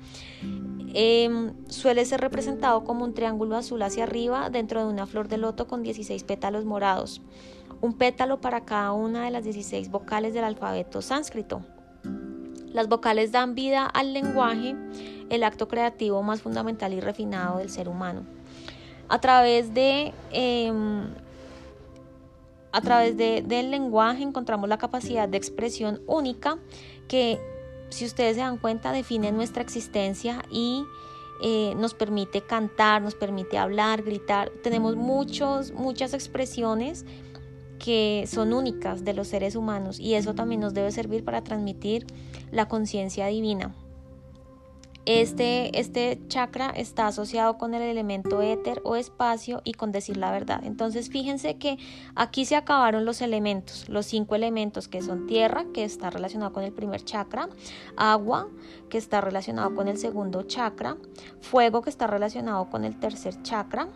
Em, 0.94 1.52
suele 1.68 2.06
ser 2.06 2.22
representado 2.22 2.84
como 2.84 3.04
un 3.04 3.12
triángulo 3.12 3.54
azul 3.54 3.82
hacia 3.82 4.04
arriba 4.04 4.48
dentro 4.48 4.80
de 4.80 4.90
una 4.90 5.06
flor 5.06 5.28
de 5.28 5.36
loto 5.36 5.68
con 5.68 5.82
16 5.82 6.24
pétalos 6.24 6.64
morados, 6.64 7.20
un 7.82 7.92
pétalo 7.92 8.40
para 8.40 8.64
cada 8.64 8.92
una 8.92 9.26
de 9.26 9.30
las 9.30 9.44
16 9.44 9.90
vocales 9.90 10.32
del 10.32 10.44
alfabeto 10.44 11.02
sánscrito. 11.02 11.60
Las 12.72 12.88
vocales 12.88 13.30
dan 13.30 13.54
vida 13.54 13.84
al 13.84 14.14
lenguaje, 14.14 14.74
el 15.28 15.44
acto 15.44 15.68
creativo 15.68 16.22
más 16.22 16.40
fundamental 16.40 16.94
y 16.94 17.00
refinado 17.00 17.58
del 17.58 17.68
ser 17.68 17.90
humano. 17.90 18.22
A 19.10 19.20
través 19.20 19.74
de 19.74 20.14
em, 20.32 21.10
a 22.78 22.80
través 22.80 23.16
del 23.16 23.70
lenguaje 23.70 24.22
encontramos 24.22 24.68
la 24.68 24.78
capacidad 24.78 25.28
de 25.28 25.36
expresión 25.36 26.00
única 26.06 26.58
que 27.08 27.40
si 27.90 28.04
ustedes 28.04 28.36
se 28.36 28.42
dan 28.42 28.58
cuenta, 28.58 28.92
define 28.92 29.32
nuestra 29.32 29.62
existencia 29.62 30.42
y 30.50 30.84
eh, 31.42 31.74
nos 31.76 31.94
permite 31.94 32.42
cantar, 32.42 33.02
nos 33.02 33.16
permite 33.16 33.58
hablar, 33.58 34.02
gritar. 34.02 34.50
Tenemos 34.62 34.94
muchos, 34.94 35.72
muchas 35.72 36.14
expresiones 36.14 37.04
que 37.78 38.24
son 38.28 38.52
únicas 38.52 39.04
de 39.04 39.14
los 39.14 39.26
seres 39.26 39.56
humanos 39.56 39.98
y 39.98 40.14
eso 40.14 40.34
también 40.34 40.60
nos 40.60 40.72
debe 40.72 40.92
servir 40.92 41.24
para 41.24 41.42
transmitir 41.42 42.06
la 42.52 42.68
conciencia 42.68 43.26
divina. 43.26 43.74
Este, 45.10 45.80
este 45.80 46.20
chakra 46.28 46.68
está 46.68 47.06
asociado 47.06 47.56
con 47.56 47.72
el 47.72 47.80
elemento 47.80 48.42
éter 48.42 48.82
o 48.84 48.94
espacio 48.94 49.62
y 49.64 49.72
con 49.72 49.90
decir 49.90 50.18
la 50.18 50.30
verdad. 50.30 50.60
Entonces 50.64 51.08
fíjense 51.08 51.56
que 51.56 51.78
aquí 52.14 52.44
se 52.44 52.56
acabaron 52.56 53.06
los 53.06 53.22
elementos, 53.22 53.88
los 53.88 54.04
cinco 54.04 54.34
elementos 54.34 54.86
que 54.86 55.00
son 55.00 55.26
tierra, 55.26 55.64
que 55.72 55.84
está 55.84 56.10
relacionado 56.10 56.52
con 56.52 56.62
el 56.62 56.74
primer 56.74 57.06
chakra, 57.06 57.48
agua, 57.96 58.48
que 58.90 58.98
está 58.98 59.22
relacionado 59.22 59.74
con 59.74 59.88
el 59.88 59.96
segundo 59.96 60.42
chakra, 60.42 60.98
fuego, 61.40 61.80
que 61.80 61.88
está 61.88 62.06
relacionado 62.06 62.68
con 62.68 62.84
el 62.84 63.00
tercer 63.00 63.40
chakra, 63.42 63.88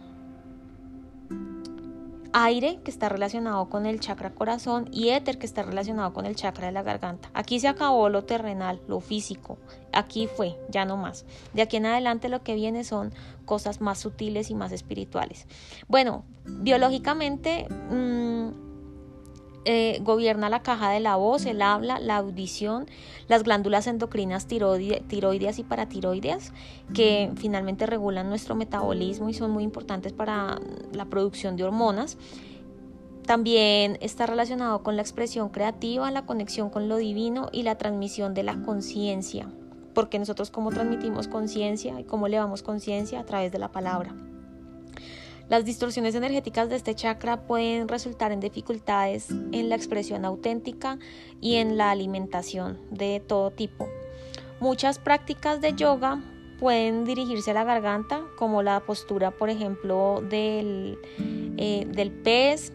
aire 2.32 2.80
que 2.84 2.90
está 2.90 3.08
relacionado 3.08 3.68
con 3.68 3.86
el 3.86 4.00
chakra 4.00 4.30
corazón 4.30 4.88
y 4.90 5.10
éter 5.10 5.38
que 5.38 5.46
está 5.46 5.62
relacionado 5.62 6.12
con 6.12 6.26
el 6.26 6.36
chakra 6.36 6.66
de 6.66 6.72
la 6.72 6.82
garganta. 6.82 7.30
Aquí 7.34 7.60
se 7.60 7.68
acabó 7.68 8.08
lo 8.08 8.24
terrenal, 8.24 8.80
lo 8.88 9.00
físico. 9.00 9.58
Aquí 9.92 10.26
fue, 10.26 10.56
ya 10.68 10.84
no 10.84 10.96
más. 10.96 11.24
De 11.52 11.62
aquí 11.62 11.76
en 11.76 11.86
adelante 11.86 12.28
lo 12.28 12.42
que 12.42 12.54
viene 12.54 12.84
son 12.84 13.12
cosas 13.44 13.80
más 13.80 13.98
sutiles 13.98 14.50
y 14.50 14.54
más 14.54 14.72
espirituales. 14.72 15.46
Bueno, 15.88 16.24
biológicamente... 16.44 17.66
Mmm, 17.90 18.71
eh, 19.64 20.00
gobierna 20.02 20.48
la 20.48 20.62
caja 20.62 20.90
de 20.90 20.98
la 20.98 21.16
voz, 21.16 21.46
el 21.46 21.62
habla, 21.62 22.00
la 22.00 22.16
audición, 22.16 22.86
las 23.28 23.44
glándulas 23.44 23.86
endocrinas 23.86 24.46
tiroideas 24.46 25.58
y 25.58 25.62
paratiroideas, 25.62 26.52
que 26.94 27.30
finalmente 27.36 27.86
regulan 27.86 28.28
nuestro 28.28 28.54
metabolismo 28.56 29.28
y 29.28 29.34
son 29.34 29.52
muy 29.52 29.62
importantes 29.62 30.12
para 30.12 30.58
la 30.92 31.04
producción 31.04 31.56
de 31.56 31.64
hormonas. 31.64 32.18
También 33.24 33.98
está 34.00 34.26
relacionado 34.26 34.82
con 34.82 34.96
la 34.96 35.02
expresión 35.02 35.48
creativa, 35.50 36.10
la 36.10 36.26
conexión 36.26 36.70
con 36.70 36.88
lo 36.88 36.96
divino 36.96 37.48
y 37.52 37.62
la 37.62 37.78
transmisión 37.78 38.34
de 38.34 38.42
la 38.42 38.60
conciencia, 38.62 39.46
porque 39.94 40.18
nosotros 40.18 40.50
cómo 40.50 40.70
transmitimos 40.70 41.28
conciencia 41.28 42.00
y 42.00 42.04
cómo 42.04 42.26
elevamos 42.26 42.62
conciencia 42.62 43.20
a 43.20 43.24
través 43.24 43.52
de 43.52 43.60
la 43.60 43.70
palabra. 43.70 44.12
Las 45.52 45.66
distorsiones 45.66 46.14
energéticas 46.14 46.70
de 46.70 46.76
este 46.76 46.94
chakra 46.94 47.42
pueden 47.46 47.86
resultar 47.86 48.32
en 48.32 48.40
dificultades 48.40 49.28
en 49.28 49.68
la 49.68 49.74
expresión 49.74 50.24
auténtica 50.24 50.98
y 51.42 51.56
en 51.56 51.76
la 51.76 51.90
alimentación 51.90 52.78
de 52.90 53.20
todo 53.20 53.50
tipo. 53.50 53.86
Muchas 54.60 54.98
prácticas 54.98 55.60
de 55.60 55.74
yoga 55.74 56.22
pueden 56.58 57.04
dirigirse 57.04 57.50
a 57.50 57.54
la 57.54 57.64
garganta, 57.64 58.22
como 58.38 58.62
la 58.62 58.80
postura, 58.80 59.30
por 59.30 59.50
ejemplo, 59.50 60.22
del, 60.26 60.98
eh, 61.58 61.86
del 61.86 62.12
pez. 62.12 62.72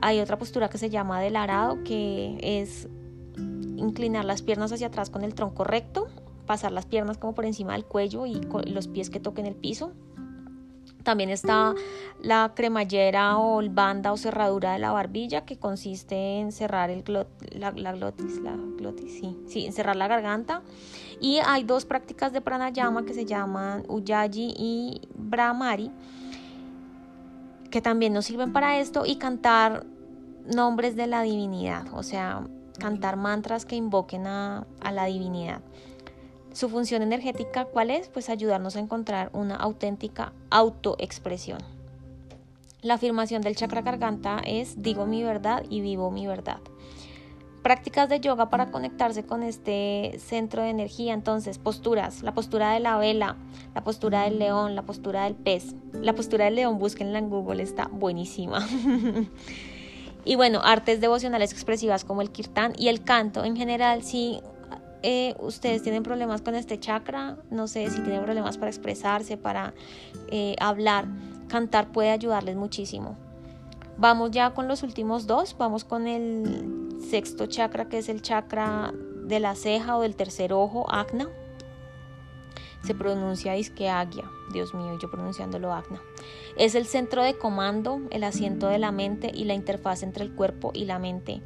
Hay 0.00 0.18
otra 0.20 0.38
postura 0.38 0.70
que 0.70 0.78
se 0.78 0.88
llama 0.88 1.20
del 1.20 1.36
arado, 1.36 1.84
que 1.84 2.38
es 2.40 2.88
inclinar 3.36 4.24
las 4.24 4.40
piernas 4.40 4.72
hacia 4.72 4.86
atrás 4.86 5.10
con 5.10 5.24
el 5.24 5.34
tronco 5.34 5.62
recto, 5.62 6.08
pasar 6.46 6.72
las 6.72 6.86
piernas 6.86 7.18
como 7.18 7.34
por 7.34 7.44
encima 7.44 7.74
del 7.74 7.84
cuello 7.84 8.24
y 8.24 8.40
los 8.64 8.88
pies 8.88 9.10
que 9.10 9.20
toquen 9.20 9.44
el 9.44 9.56
piso. 9.56 9.92
También 11.04 11.28
está 11.28 11.74
la 12.22 12.52
cremallera 12.54 13.38
o 13.38 13.62
banda 13.70 14.10
o 14.12 14.16
cerradura 14.16 14.72
de 14.72 14.78
la 14.78 14.90
barbilla 14.90 15.44
que 15.44 15.58
consiste 15.58 16.40
en 16.40 16.50
cerrar 16.50 16.90
el 16.90 17.04
la, 17.52 17.70
glotis, 17.70 18.40
la 18.40 18.56
glotis, 18.56 19.12
sí, 19.20 19.36
sí, 19.46 19.66
en 19.66 19.72
cerrar 19.72 19.96
la 19.96 20.08
garganta. 20.08 20.62
Y 21.20 21.38
hay 21.44 21.62
dos 21.62 21.84
prácticas 21.84 22.32
de 22.32 22.40
pranayama 22.40 23.04
que 23.04 23.12
se 23.12 23.26
llaman 23.26 23.84
Uyaji 23.88 24.54
y 24.56 25.02
Brahmari 25.14 25.92
que 27.70 27.82
también 27.82 28.12
nos 28.12 28.26
sirven 28.26 28.52
para 28.52 28.78
esto 28.78 29.04
y 29.04 29.16
cantar 29.16 29.84
nombres 30.46 30.94
de 30.94 31.08
la 31.08 31.22
divinidad, 31.22 31.86
o 31.92 32.04
sea, 32.04 32.46
cantar 32.78 33.16
mantras 33.16 33.64
que 33.66 33.74
invoquen 33.74 34.28
a 34.28 34.64
la 34.92 35.04
divinidad. 35.06 35.60
Su 36.54 36.68
función 36.68 37.02
energética, 37.02 37.64
¿cuál 37.64 37.90
es? 37.90 38.08
Pues 38.08 38.30
ayudarnos 38.30 38.76
a 38.76 38.78
encontrar 38.78 39.28
una 39.32 39.56
auténtica 39.56 40.32
autoexpresión. 40.50 41.58
La 42.80 42.94
afirmación 42.94 43.42
del 43.42 43.56
chakra 43.56 43.82
garganta 43.82 44.40
es 44.46 44.80
digo 44.80 45.04
mi 45.04 45.24
verdad 45.24 45.64
y 45.68 45.80
vivo 45.80 46.12
mi 46.12 46.28
verdad. 46.28 46.60
Prácticas 47.64 48.08
de 48.08 48.20
yoga 48.20 48.50
para 48.50 48.70
conectarse 48.70 49.24
con 49.26 49.42
este 49.42 50.16
centro 50.20 50.62
de 50.62 50.68
energía. 50.68 51.12
Entonces, 51.12 51.58
posturas. 51.58 52.22
La 52.22 52.34
postura 52.34 52.70
de 52.70 52.78
la 52.78 52.98
vela, 52.98 53.36
la 53.74 53.82
postura 53.82 54.22
del 54.22 54.38
león, 54.38 54.76
la 54.76 54.82
postura 54.82 55.24
del 55.24 55.34
pez. 55.34 55.74
La 55.92 56.14
postura 56.14 56.44
del 56.44 56.54
león, 56.54 56.78
búsquenla 56.78 57.18
en 57.18 57.30
Google, 57.30 57.64
está 57.64 57.88
buenísima. 57.90 58.64
y 60.24 60.36
bueno, 60.36 60.60
artes 60.62 61.00
devocionales 61.00 61.50
expresivas 61.50 62.04
como 62.04 62.22
el 62.22 62.30
kirtan 62.30 62.74
y 62.78 62.86
el 62.86 63.02
canto. 63.02 63.44
En 63.44 63.56
general, 63.56 64.04
sí, 64.04 64.40
eh, 65.06 65.34
ustedes 65.38 65.82
tienen 65.82 66.02
problemas 66.02 66.40
con 66.40 66.54
este 66.54 66.80
chakra, 66.80 67.36
no 67.50 67.66
sé 67.68 67.90
si 67.90 68.00
tienen 68.00 68.24
problemas 68.24 68.56
para 68.56 68.70
expresarse, 68.70 69.36
para 69.36 69.74
eh, 70.28 70.56
hablar, 70.58 71.08
cantar 71.46 71.92
puede 71.92 72.08
ayudarles 72.08 72.56
muchísimo. 72.56 73.14
Vamos 73.98 74.30
ya 74.30 74.54
con 74.54 74.66
los 74.66 74.82
últimos 74.82 75.26
dos, 75.26 75.54
vamos 75.58 75.84
con 75.84 76.06
el 76.06 76.96
sexto 77.06 77.44
chakra 77.44 77.86
que 77.90 77.98
es 77.98 78.08
el 78.08 78.22
chakra 78.22 78.94
de 78.94 79.40
la 79.40 79.54
ceja 79.56 79.98
o 79.98 80.00
del 80.00 80.16
tercer 80.16 80.54
ojo, 80.54 80.90
Agna. 80.90 81.28
Se 82.82 82.94
pronuncia 82.94 83.58
Isqueagia, 83.58 84.24
Dios 84.54 84.72
mío, 84.72 84.98
yo 84.98 85.10
pronunciándolo 85.10 85.74
Agna. 85.74 86.00
Es 86.56 86.74
el 86.74 86.86
centro 86.86 87.22
de 87.22 87.36
comando, 87.36 88.00
el 88.10 88.24
asiento 88.24 88.68
de 88.68 88.78
la 88.78 88.90
mente 88.90 89.30
y 89.34 89.44
la 89.44 89.52
interfaz 89.52 90.02
entre 90.02 90.24
el 90.24 90.34
cuerpo 90.34 90.70
y 90.72 90.86
la 90.86 90.98
mente. 90.98 91.42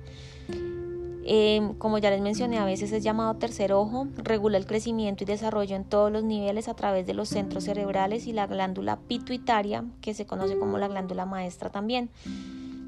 Em, 1.31 1.75
como 1.75 1.99
ya 1.99 2.09
les 2.09 2.23
mencioné, 2.23 2.57
a 2.57 2.65
veces 2.65 2.91
es 2.91 3.05
llamado 3.05 3.35
tercer 3.35 3.75
ojo, 3.75 4.09
regula 4.17 4.57
el 4.57 4.65
crecimiento 4.65 5.25
y 5.25 5.27
desarrollo 5.27 5.77
en 5.77 5.85
todos 5.85 6.11
los 6.11 6.25
niveles 6.25 6.69
a 6.69 6.75
través 6.75 7.07
de 7.07 7.13
los 7.13 7.29
centros 7.29 7.65
cerebrales 7.65 8.27
y 8.27 8.33
la 8.33 8.47
glándula 8.47 8.97
pituitaria, 8.97 9.85
que 10.01 10.15
se 10.15 10.25
conoce 10.25 10.59
como 10.59 10.79
la 10.79 10.89
glándula 10.89 11.27
maestra 11.27 11.69
también. 11.69 12.09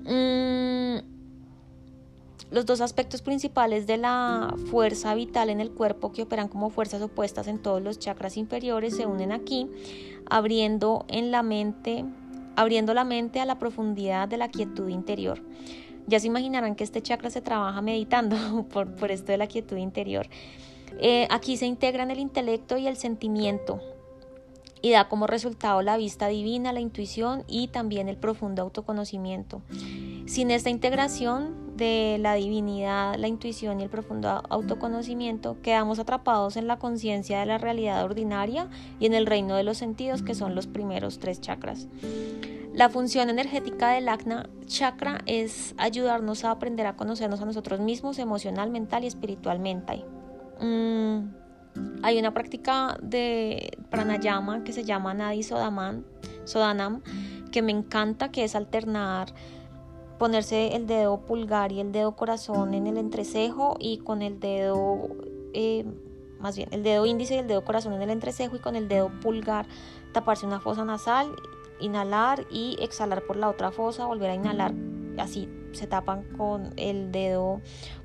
Mm, 0.06 1.00
los 2.50 2.64
dos 2.64 2.80
aspectos 2.80 3.20
principales 3.20 3.86
de 3.86 3.98
la 3.98 4.54
fuerza 4.70 5.14
vital 5.14 5.50
en 5.50 5.60
el 5.60 5.70
cuerpo 5.70 6.10
que 6.10 6.22
operan 6.22 6.48
como 6.48 6.70
fuerzas 6.70 7.02
opuestas 7.02 7.46
en 7.46 7.58
todos 7.58 7.82
los 7.82 7.98
chakras 7.98 8.38
inferiores 8.38 8.96
se 8.96 9.04
unen 9.04 9.32
aquí, 9.32 9.68
abriendo 10.30 11.04
en 11.08 11.30
la 11.30 11.42
mente, 11.42 12.06
abriendo 12.56 12.94
la 12.94 13.04
mente 13.04 13.38
a 13.38 13.44
la 13.44 13.58
profundidad 13.58 14.28
de 14.28 14.38
la 14.38 14.48
quietud 14.48 14.88
interior. 14.88 15.42
Ya 16.10 16.18
se 16.18 16.26
imaginarán 16.26 16.74
que 16.74 16.82
este 16.82 17.00
chakra 17.02 17.30
se 17.30 17.40
trabaja 17.40 17.80
meditando 17.80 18.66
por, 18.72 18.94
por 18.96 19.12
esto 19.12 19.30
de 19.30 19.38
la 19.38 19.46
quietud 19.46 19.76
interior. 19.76 20.26
Eh, 20.98 21.28
aquí 21.30 21.56
se 21.56 21.66
integran 21.66 22.10
el 22.10 22.18
intelecto 22.18 22.76
y 22.76 22.88
el 22.88 22.96
sentimiento 22.96 23.80
y 24.82 24.90
da 24.90 25.08
como 25.08 25.28
resultado 25.28 25.82
la 25.82 25.96
vista 25.96 26.26
divina, 26.26 26.72
la 26.72 26.80
intuición 26.80 27.44
y 27.46 27.68
también 27.68 28.08
el 28.08 28.16
profundo 28.16 28.62
autoconocimiento. 28.62 29.62
Sin 30.26 30.50
esta 30.50 30.70
integración 30.70 31.76
de 31.76 32.18
la 32.20 32.34
divinidad, 32.34 33.14
la 33.16 33.28
intuición 33.28 33.78
y 33.78 33.84
el 33.84 33.90
profundo 33.90 34.42
autoconocimiento, 34.48 35.60
quedamos 35.62 35.98
atrapados 36.00 36.56
en 36.56 36.66
la 36.66 36.78
conciencia 36.78 37.38
de 37.38 37.46
la 37.46 37.58
realidad 37.58 38.04
ordinaria 38.04 38.68
y 38.98 39.06
en 39.06 39.14
el 39.14 39.26
reino 39.26 39.54
de 39.54 39.64
los 39.64 39.78
sentidos, 39.78 40.22
que 40.22 40.34
son 40.34 40.54
los 40.54 40.66
primeros 40.66 41.20
tres 41.20 41.40
chakras. 41.40 41.86
La 42.72 42.88
función 42.88 43.30
energética 43.30 43.90
del 43.90 44.08
Agna 44.08 44.48
chakra 44.66 45.22
es 45.26 45.74
ayudarnos 45.76 46.44
a 46.44 46.52
aprender 46.52 46.86
a 46.86 46.96
conocernos 46.96 47.40
a 47.40 47.44
nosotros 47.44 47.80
mismos 47.80 48.18
emocional, 48.18 48.70
mental 48.70 49.02
y 49.02 49.08
espiritualmente. 49.08 50.04
Mm, 50.60 51.30
hay 52.02 52.18
una 52.18 52.32
práctica 52.32 52.96
de 53.02 53.76
pranayama 53.90 54.62
que 54.62 54.72
se 54.72 54.84
llama 54.84 55.14
Nadi 55.14 55.42
Sodaman, 55.42 56.04
Sodanam, 56.44 57.02
que 57.50 57.60
me 57.62 57.72
encanta, 57.72 58.30
que 58.30 58.44
es 58.44 58.54
alternar 58.54 59.34
ponerse 60.18 60.76
el 60.76 60.86
dedo 60.86 61.22
pulgar 61.22 61.72
y 61.72 61.80
el 61.80 61.92
dedo 61.92 62.14
corazón 62.14 62.74
en 62.74 62.86
el 62.86 62.98
entrecejo 62.98 63.76
y 63.80 63.98
con 63.98 64.22
el 64.22 64.38
dedo, 64.38 65.08
eh, 65.54 65.84
más 66.38 66.56
bien, 66.56 66.68
el 66.72 66.82
dedo 66.82 67.06
índice 67.06 67.34
y 67.34 67.38
el 67.38 67.48
dedo 67.48 67.64
corazón 67.64 67.94
en 67.94 68.02
el 68.02 68.10
entrecejo 68.10 68.54
y 68.54 68.58
con 68.60 68.76
el 68.76 68.86
dedo 68.86 69.10
pulgar 69.22 69.66
taparse 70.12 70.46
una 70.46 70.60
fosa 70.60 70.84
nasal, 70.84 71.34
inhalar 71.80 72.46
y 72.50 72.76
exhalar 72.80 73.22
por 73.22 73.36
la 73.36 73.48
otra 73.48 73.70
fosa, 73.70 74.06
volver 74.06 74.30
a 74.30 74.34
inhalar, 74.34 74.74
así 75.18 75.48
se 75.72 75.86
tapan 75.86 76.24
con 76.36 76.72
el 76.76 77.12
dedo 77.12 77.60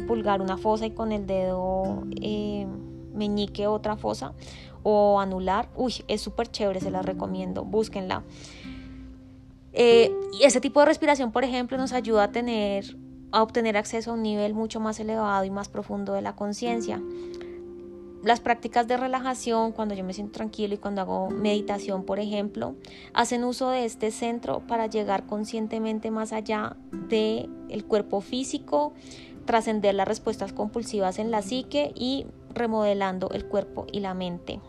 pulgar 0.07 0.41
una 0.41 0.57
fosa 0.57 0.85
y 0.85 0.91
con 0.91 1.11
el 1.11 1.25
dedo 1.25 2.03
eh, 2.21 2.67
meñique 3.13 3.67
otra 3.67 3.95
fosa 3.95 4.33
o 4.83 5.19
anular. 5.19 5.69
Uy, 5.75 5.93
es 6.07 6.21
súper 6.21 6.47
chévere, 6.49 6.79
se 6.79 6.91
la 6.91 7.01
recomiendo, 7.01 7.63
búsquenla. 7.63 8.23
Eh, 9.73 10.11
y 10.39 10.43
ese 10.43 10.61
tipo 10.61 10.79
de 10.79 10.85
respiración, 10.85 11.31
por 11.31 11.43
ejemplo, 11.43 11.77
nos 11.77 11.91
ayuda 11.91 12.25
a 12.25 12.31
tener 12.31 12.97
a 13.31 13.43
obtener 13.43 13.75
acceso 13.75 14.11
a 14.11 14.13
un 14.13 14.23
nivel 14.23 14.53
mucho 14.53 14.79
más 14.79 14.97
elevado 14.99 15.43
y 15.43 15.49
más 15.49 15.67
profundo 15.67 16.13
de 16.13 16.21
la 16.21 16.35
conciencia. 16.35 17.01
Las 18.25 18.39
prácticas 18.39 18.88
de 18.88 18.97
relajación, 18.97 19.71
cuando 19.71 19.93
yo 19.93 20.03
me 20.03 20.11
siento 20.11 20.33
tranquilo 20.33 20.73
y 20.73 20.77
cuando 20.79 21.01
hago 21.01 21.29
meditación, 21.29 22.05
por 22.05 22.19
ejemplo, 22.19 22.73
hacen 23.13 23.43
uso 23.43 23.69
de 23.69 23.85
este 23.85 24.09
centro 24.09 24.61
para 24.65 24.88
llegar 24.88 25.27
conscientemente 25.27 26.09
más 26.09 26.33
allá 26.33 26.75
del 26.91 27.51
el 27.69 27.85
cuerpo 27.85 28.21
físico, 28.21 28.93
trascender 29.45 29.93
las 29.93 30.07
respuestas 30.07 30.53
compulsivas 30.53 31.19
en 31.19 31.29
la 31.29 31.43
psique 31.43 31.91
y 31.93 32.25
remodelando 32.49 33.29
el 33.29 33.45
cuerpo 33.45 33.85
y 33.91 33.99
la 33.99 34.15
mente. 34.15 34.59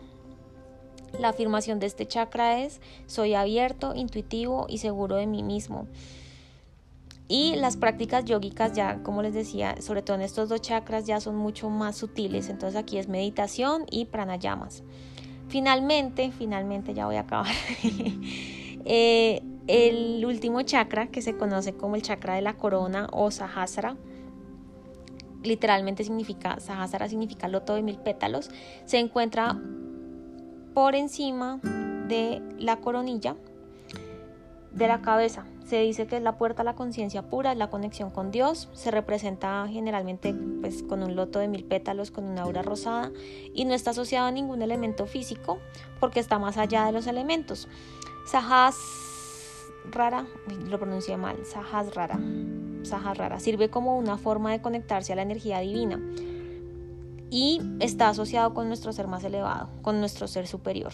La 1.19 1.29
afirmación 1.29 1.79
de 1.79 1.87
este 1.87 2.05
chakra 2.05 2.59
es 2.59 2.79
soy 3.07 3.33
abierto, 3.33 3.95
intuitivo 3.95 4.67
y 4.69 4.77
seguro 4.77 5.15
de 5.15 5.25
mí 5.25 5.41
mismo. 5.41 5.87
Y 7.29 7.55
las 7.57 7.75
prácticas 7.75 8.23
yógicas 8.23 8.73
ya, 8.73 9.03
como 9.03 9.21
les 9.21 9.33
decía, 9.33 9.81
sobre 9.81 10.01
todo 10.01 10.15
en 10.15 10.21
estos 10.21 10.47
dos 10.47 10.61
chakras 10.61 11.05
ya 11.05 11.19
son 11.19 11.35
mucho 11.35 11.69
más 11.69 11.97
sutiles. 11.97 12.49
Entonces 12.49 12.79
aquí 12.79 12.97
es 12.97 13.09
meditación 13.09 13.85
y 13.91 14.05
pranayamas. 14.05 14.83
Finalmente, 15.49 16.31
finalmente 16.31 16.93
ya 16.93 17.05
voy 17.05 17.15
a 17.15 17.21
acabar. 17.21 17.53
Eh, 18.89 19.41
el 19.67 20.23
último 20.25 20.61
chakra 20.61 21.07
que 21.07 21.21
se 21.21 21.35
conoce 21.35 21.73
como 21.73 21.97
el 21.97 22.01
chakra 22.01 22.35
de 22.35 22.41
la 22.41 22.53
corona 22.53 23.09
o 23.11 23.31
sahasra, 23.31 23.97
literalmente 25.43 26.05
significa, 26.05 26.61
sahasra 26.61 27.09
signica 27.09 27.49
loto 27.49 27.75
de 27.75 27.81
mil 27.81 27.97
pétalos, 27.97 28.49
se 28.85 28.99
encuentra 28.99 29.59
por 30.73 30.95
encima 30.95 31.59
de 32.07 32.41
la 32.57 32.77
coronilla 32.77 33.35
de 34.71 34.87
la 34.87 35.01
cabeza. 35.01 35.45
Se 35.67 35.81
dice 35.81 36.07
que 36.07 36.15
es 36.15 36.23
la 36.23 36.37
puerta 36.37 36.61
a 36.61 36.65
la 36.65 36.75
conciencia 36.75 37.23
pura, 37.23 37.51
es 37.51 37.57
la 37.57 37.69
conexión 37.69 38.09
con 38.09 38.31
Dios. 38.31 38.69
Se 38.71 38.89
representa 38.89 39.67
generalmente 39.69 40.33
pues, 40.61 40.81
con 40.81 41.03
un 41.03 41.17
loto 41.17 41.39
de 41.39 41.49
mil 41.49 41.65
pétalos, 41.65 42.09
con 42.09 42.23
una 42.23 42.43
aura 42.43 42.61
rosada 42.61 43.11
y 43.53 43.65
no 43.65 43.73
está 43.73 43.91
asociado 43.91 44.27
a 44.27 44.31
ningún 44.31 44.61
elemento 44.61 45.07
físico 45.07 45.59
porque 45.99 46.21
está 46.21 46.39
más 46.39 46.55
allá 46.57 46.85
de 46.85 46.93
los 46.93 47.05
elementos. 47.05 47.67
Sahas 48.25 48.77
rara, 49.91 50.25
lo 50.69 50.79
pronuncié 50.79 51.17
mal, 51.17 51.45
Sahas 51.45 51.93
rara. 51.93 52.17
Sahas 52.83 53.17
rara 53.17 53.41
sirve 53.41 53.69
como 53.69 53.97
una 53.97 54.17
forma 54.17 54.53
de 54.53 54.61
conectarse 54.61 55.11
a 55.11 55.17
la 55.17 55.23
energía 55.23 55.59
divina 55.59 55.99
y 57.29 57.59
está 57.81 58.07
asociado 58.07 58.53
con 58.53 58.69
nuestro 58.69 58.93
ser 58.93 59.07
más 59.07 59.25
elevado, 59.25 59.67
con 59.81 59.99
nuestro 59.99 60.29
ser 60.29 60.47
superior. 60.47 60.93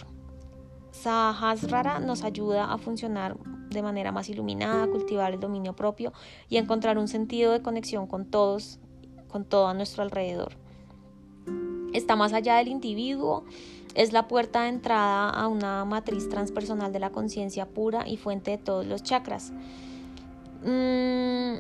Sahasrara 0.94 2.00
nos 2.00 2.24
ayuda 2.24 2.72
a 2.72 2.78
funcionar 2.78 3.36
de 3.72 3.82
manera 3.82 4.12
más 4.12 4.30
iluminada, 4.30 4.88
cultivar 4.88 5.34
el 5.34 5.40
dominio 5.40 5.76
propio 5.76 6.14
y 6.50 6.58
encontrar 6.58 7.00
un 7.00 7.08
sentido 7.08 7.52
de 7.52 7.64
conexión 7.64 8.06
con 8.06 8.26
todos, 8.26 8.80
con 9.28 9.44
todo 9.44 9.68
a 9.68 9.74
nuestro 9.74 10.04
alrededor. 10.04 10.54
Está 11.94 12.16
más 12.16 12.32
allá 12.32 12.58
del 12.58 12.68
individuo, 12.68 13.44
es 13.96 14.14
la 14.14 14.28
puerta 14.28 14.64
de 14.64 14.70
entrada 14.70 15.30
a 15.30 15.48
una 15.48 15.84
matriz 15.84 16.30
transpersonal 16.30 16.94
de 16.94 17.00
la 17.00 17.10
conciencia 17.10 17.68
pura 17.68 18.08
y 18.08 18.18
fuente 18.18 18.52
de 18.52 18.58
todos 18.60 18.86
los 18.86 19.02
chakras. 19.02 19.52
Mm, 20.64 21.58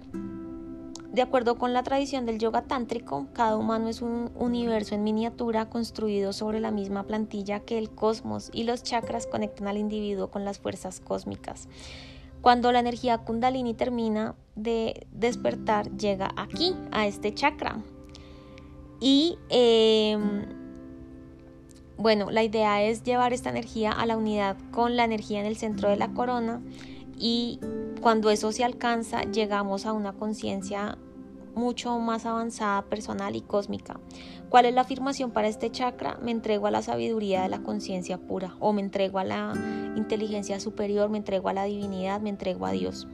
de 1.13 1.21
acuerdo 1.21 1.59
con 1.59 1.73
la 1.73 1.83
tradición 1.83 2.25
del 2.25 2.39
yoga 2.39 2.63
tántrico, 2.63 3.27
cada 3.33 3.55
humano 3.55 3.87
es 3.87 4.01
un 4.01 4.31
universo 4.35 4.95
en 4.95 5.03
miniatura 5.03 5.69
construido 5.69 6.33
sobre 6.33 6.59
la 6.59 6.71
misma 6.71 7.03
plantilla 7.03 7.59
que 7.59 7.77
el 7.77 7.91
cosmos 7.91 8.49
y 8.51 8.63
los 8.63 8.81
chakras 8.81 9.27
conectan 9.27 9.67
al 9.67 9.77
individuo 9.77 10.31
con 10.31 10.43
las 10.43 10.57
fuerzas 10.57 10.99
cósmicas. 10.99 11.69
Cuando 12.41 12.71
la 12.71 12.79
energía 12.79 13.19
kundalini 13.19 13.75
termina 13.75 14.33
de 14.55 15.05
despertar, 15.11 15.95
llega 15.97 16.31
aquí, 16.35 16.75
a 16.91 17.05
este 17.05 17.31
chakra. 17.31 17.77
Y 18.99 19.37
em, 19.49 20.47
bueno, 21.95 22.31
la 22.31 22.41
idea 22.41 22.81
es 22.81 23.03
llevar 23.03 23.33
esta 23.33 23.51
energía 23.51 23.91
a 23.91 24.07
la 24.07 24.17
unidad 24.17 24.57
con 24.71 24.97
la 24.97 25.03
energía 25.03 25.41
en 25.41 25.45
el 25.45 25.57
centro 25.57 25.89
de 25.89 25.95
la 25.97 26.11
corona 26.15 26.59
y 27.23 27.57
cuando 28.01 28.29
eso 28.31 28.51
se 28.51 28.65
alcanza 28.65 29.21
llegamos 29.23 29.85
a 29.85 29.93
una 29.93 30.11
conciencia 30.11 30.97
mucho 31.55 31.97
más 31.99 32.25
avanzada, 32.25 32.81
personal 32.89 33.37
y 33.37 33.41
cósmica. 33.41 33.97
¿Cuál 34.49 34.65
es 34.65 34.73
la 34.73 34.81
afirmación 34.81 35.31
para 35.31 35.47
este 35.47 35.71
chakra? 35.71 36.19
Me 36.21 36.31
entrego 36.31 36.67
a 36.67 36.71
la 36.71 36.81
sabiduría 36.81 37.43
de 37.43 37.47
la 37.47 37.63
conciencia 37.63 38.17
pura 38.17 38.57
o 38.59 38.73
me 38.73 38.81
entrego 38.81 39.19
a 39.19 39.23
la 39.23 39.53
inteligencia 39.95 40.59
superior, 40.59 41.09
me 41.09 41.19
entrego 41.19 41.47
a 41.47 41.53
la 41.53 41.63
divinidad, 41.63 42.19
me 42.19 42.29
entrego 42.29 42.65
a 42.65 42.71
Dios. 42.71 43.07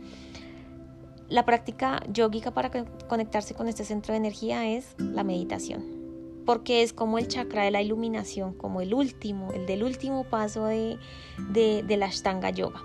La 1.27 1.45
práctica 1.45 2.01
yógica 2.11 2.49
para 2.49 2.71
conectarse 3.07 3.53
con 3.53 3.67
este 3.67 3.85
centro 3.85 4.13
de 4.13 4.17
energía 4.17 4.67
es 4.69 4.95
la 4.97 5.23
meditación 5.23 5.99
porque 6.49 6.81
es 6.81 6.93
como 6.93 7.19
el 7.19 7.27
chakra 7.27 7.61
de 7.61 7.69
la 7.69 7.83
iluminación, 7.83 8.55
como 8.55 8.81
el 8.81 8.95
último, 8.95 9.53
el 9.53 9.67
del 9.67 9.83
último 9.83 10.23
paso 10.23 10.65
de, 10.65 10.97
de, 11.51 11.95
la 11.95 12.07
Ashtanga 12.07 12.49
Yoga. 12.49 12.81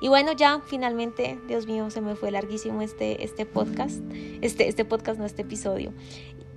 Y 0.00 0.08
bueno, 0.08 0.32
ya 0.32 0.60
finalmente, 0.66 1.38
Dios 1.46 1.66
mío, 1.66 1.90
se 1.90 2.00
me 2.00 2.16
fue 2.16 2.30
larguísimo 2.30 2.82
este, 2.82 3.24
este 3.24 3.46
podcast, 3.46 4.00
este, 4.40 4.68
este 4.68 4.84
podcast, 4.84 5.18
no 5.18 5.24
este 5.24 5.42
episodio. 5.42 5.92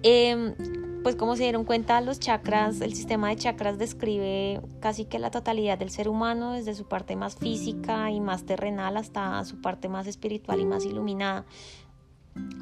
Em, 0.04 0.56
pues 1.04 1.15
como 1.15 1.36
se 1.36 1.43
dieron 1.43 1.63
cuenta, 1.63 2.02
los 2.02 2.19
chakras, 2.19 2.82
el 2.82 2.93
sistema 2.93 3.30
de 3.30 3.38
chakras 3.38 3.78
describe 3.78 4.62
casi 4.80 5.06
que 5.06 5.19
la 5.19 5.32
totalidad 5.32 5.78
del 5.78 5.91
ser 5.91 6.10
humano, 6.10 6.54
desde 6.54 6.75
su 6.75 6.88
parte 6.88 7.15
más 7.15 7.38
física 7.38 8.12
y 8.12 8.19
más 8.19 8.45
terrenal 8.45 8.97
hasta 8.97 9.43
su 9.45 9.62
parte 9.62 9.88
más 9.88 10.08
espiritual 10.08 10.60
y 10.60 10.65
más 10.65 10.86
iluminada. 10.86 11.45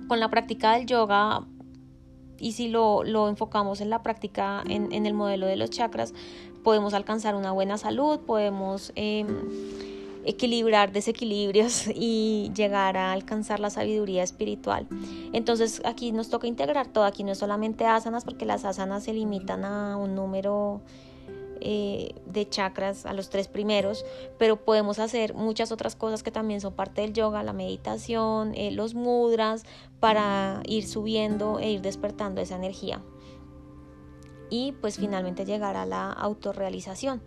Con 0.08 0.20
la 0.20 0.30
práctica 0.30 0.74
del 0.74 0.86
yoga 0.86 1.46
y 2.40 2.52
si 2.54 2.68
lo, 2.68 3.28
enfocamos 3.28 3.82
en 3.82 3.90
la 3.90 4.04
práctica, 4.04 4.64
en, 4.68 5.06
el 5.06 5.14
modelo 5.14 5.48
de 5.48 5.56
los 5.56 5.70
chakras, 5.70 6.14
podemos 6.64 6.94
alcanzar 6.94 7.36
una 7.36 7.52
buena 7.52 7.78
salud, 7.78 8.20
podemos 8.20 8.92
em, 8.96 9.28
equilibrar 10.28 10.92
desequilibrios 10.92 11.88
y 11.96 12.52
llegar 12.54 12.98
a 12.98 13.14
alcanzar 13.14 13.60
la 13.60 13.70
sabiduría 13.70 14.24
espiritual. 14.24 14.88
Entonces 15.34 15.82
aquí 15.86 16.12
nos 16.12 16.30
toca 16.30 16.48
integrar 16.48 16.88
todo, 16.88 17.06
aquí 17.06 17.24
no 17.24 17.32
es 17.32 17.38
solamente 17.38 17.86
asanas, 17.86 18.26
porque 18.26 18.46
las 18.46 18.66
asanas 18.66 19.04
se 19.04 19.14
limitan 19.14 19.66
a 19.66 19.98
un 19.98 20.16
número 20.16 20.82
eh, 21.60 22.14
de 22.26 22.48
chakras, 22.48 23.06
a 23.06 23.14
los 23.14 23.30
tres 23.30 23.48
primeros, 23.48 24.06
pero 24.38 24.64
podemos 24.64 25.00
hacer 25.00 25.34
muchas 25.34 25.72
otras 25.72 25.96
cosas 25.96 26.22
que 26.22 26.32
también 26.32 26.62
son 26.62 26.74
parte 26.74 27.02
del 27.02 27.14
yoga, 27.14 27.42
la 27.42 27.54
meditación, 27.54 28.54
eh, 28.54 28.72
los 28.72 28.94
mudras, 28.94 29.64
para 30.00 30.62
ir 30.66 30.88
subiendo 30.88 31.60
e 31.60 31.72
ir 31.72 31.82
despertando 31.82 32.42
esa 32.42 32.56
energía. 32.56 33.02
Y 34.50 34.74
pues 34.74 34.98
finalmente 34.98 35.46
llegar 35.46 35.76
a 35.76 35.86
la 35.86 36.12
autorrealización. 36.12 37.22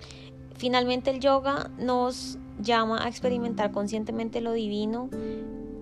Finalmente 0.61 1.11
el 1.11 1.21
yoga 1.21 1.71
nos 1.79 2.37
llama 2.61 3.03
a 3.03 3.09
experimentar 3.09 3.73
conscientemente 3.73 4.43
lo 4.43 4.53
divino 4.53 5.09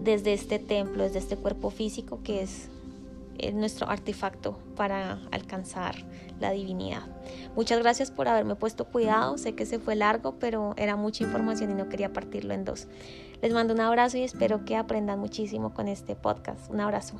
desde 0.00 0.32
este 0.34 0.60
templo, 0.60 1.02
desde 1.02 1.18
este 1.18 1.36
cuerpo 1.36 1.70
físico 1.70 2.20
que 2.22 2.42
es 2.42 2.70
es 3.38 3.54
nuestro 3.54 3.88
artefacto 3.88 4.56
para 4.76 5.18
alcanzar 5.32 5.96
la 6.38 6.52
divinidad. 6.52 7.02
Muchas 7.56 7.80
gracias 7.80 8.12
por 8.12 8.28
haberme 8.28 8.54
puesto 8.54 8.84
cuidado. 8.84 9.36
Sé 9.36 9.54
que 9.54 9.66
se 9.66 9.80
fue 9.80 9.96
largo, 9.96 10.36
pero 10.38 10.74
era 10.76 10.94
mucha 10.96 11.24
información 11.24 11.72
y 11.72 11.74
no 11.74 11.88
quería 11.88 12.12
partirlo 12.12 12.54
en 12.54 12.64
dos. 12.64 12.86
Les 13.42 13.52
mando 13.52 13.74
un 13.74 13.80
abrazo 13.80 14.16
y 14.18 14.22
espero 14.22 14.64
que 14.64 14.76
aprendan 14.76 15.18
muchísimo 15.18 15.74
con 15.74 15.88
este 15.88 16.14
podcast. 16.14 16.70
Un 16.70 16.80
abrazo. 16.80 17.16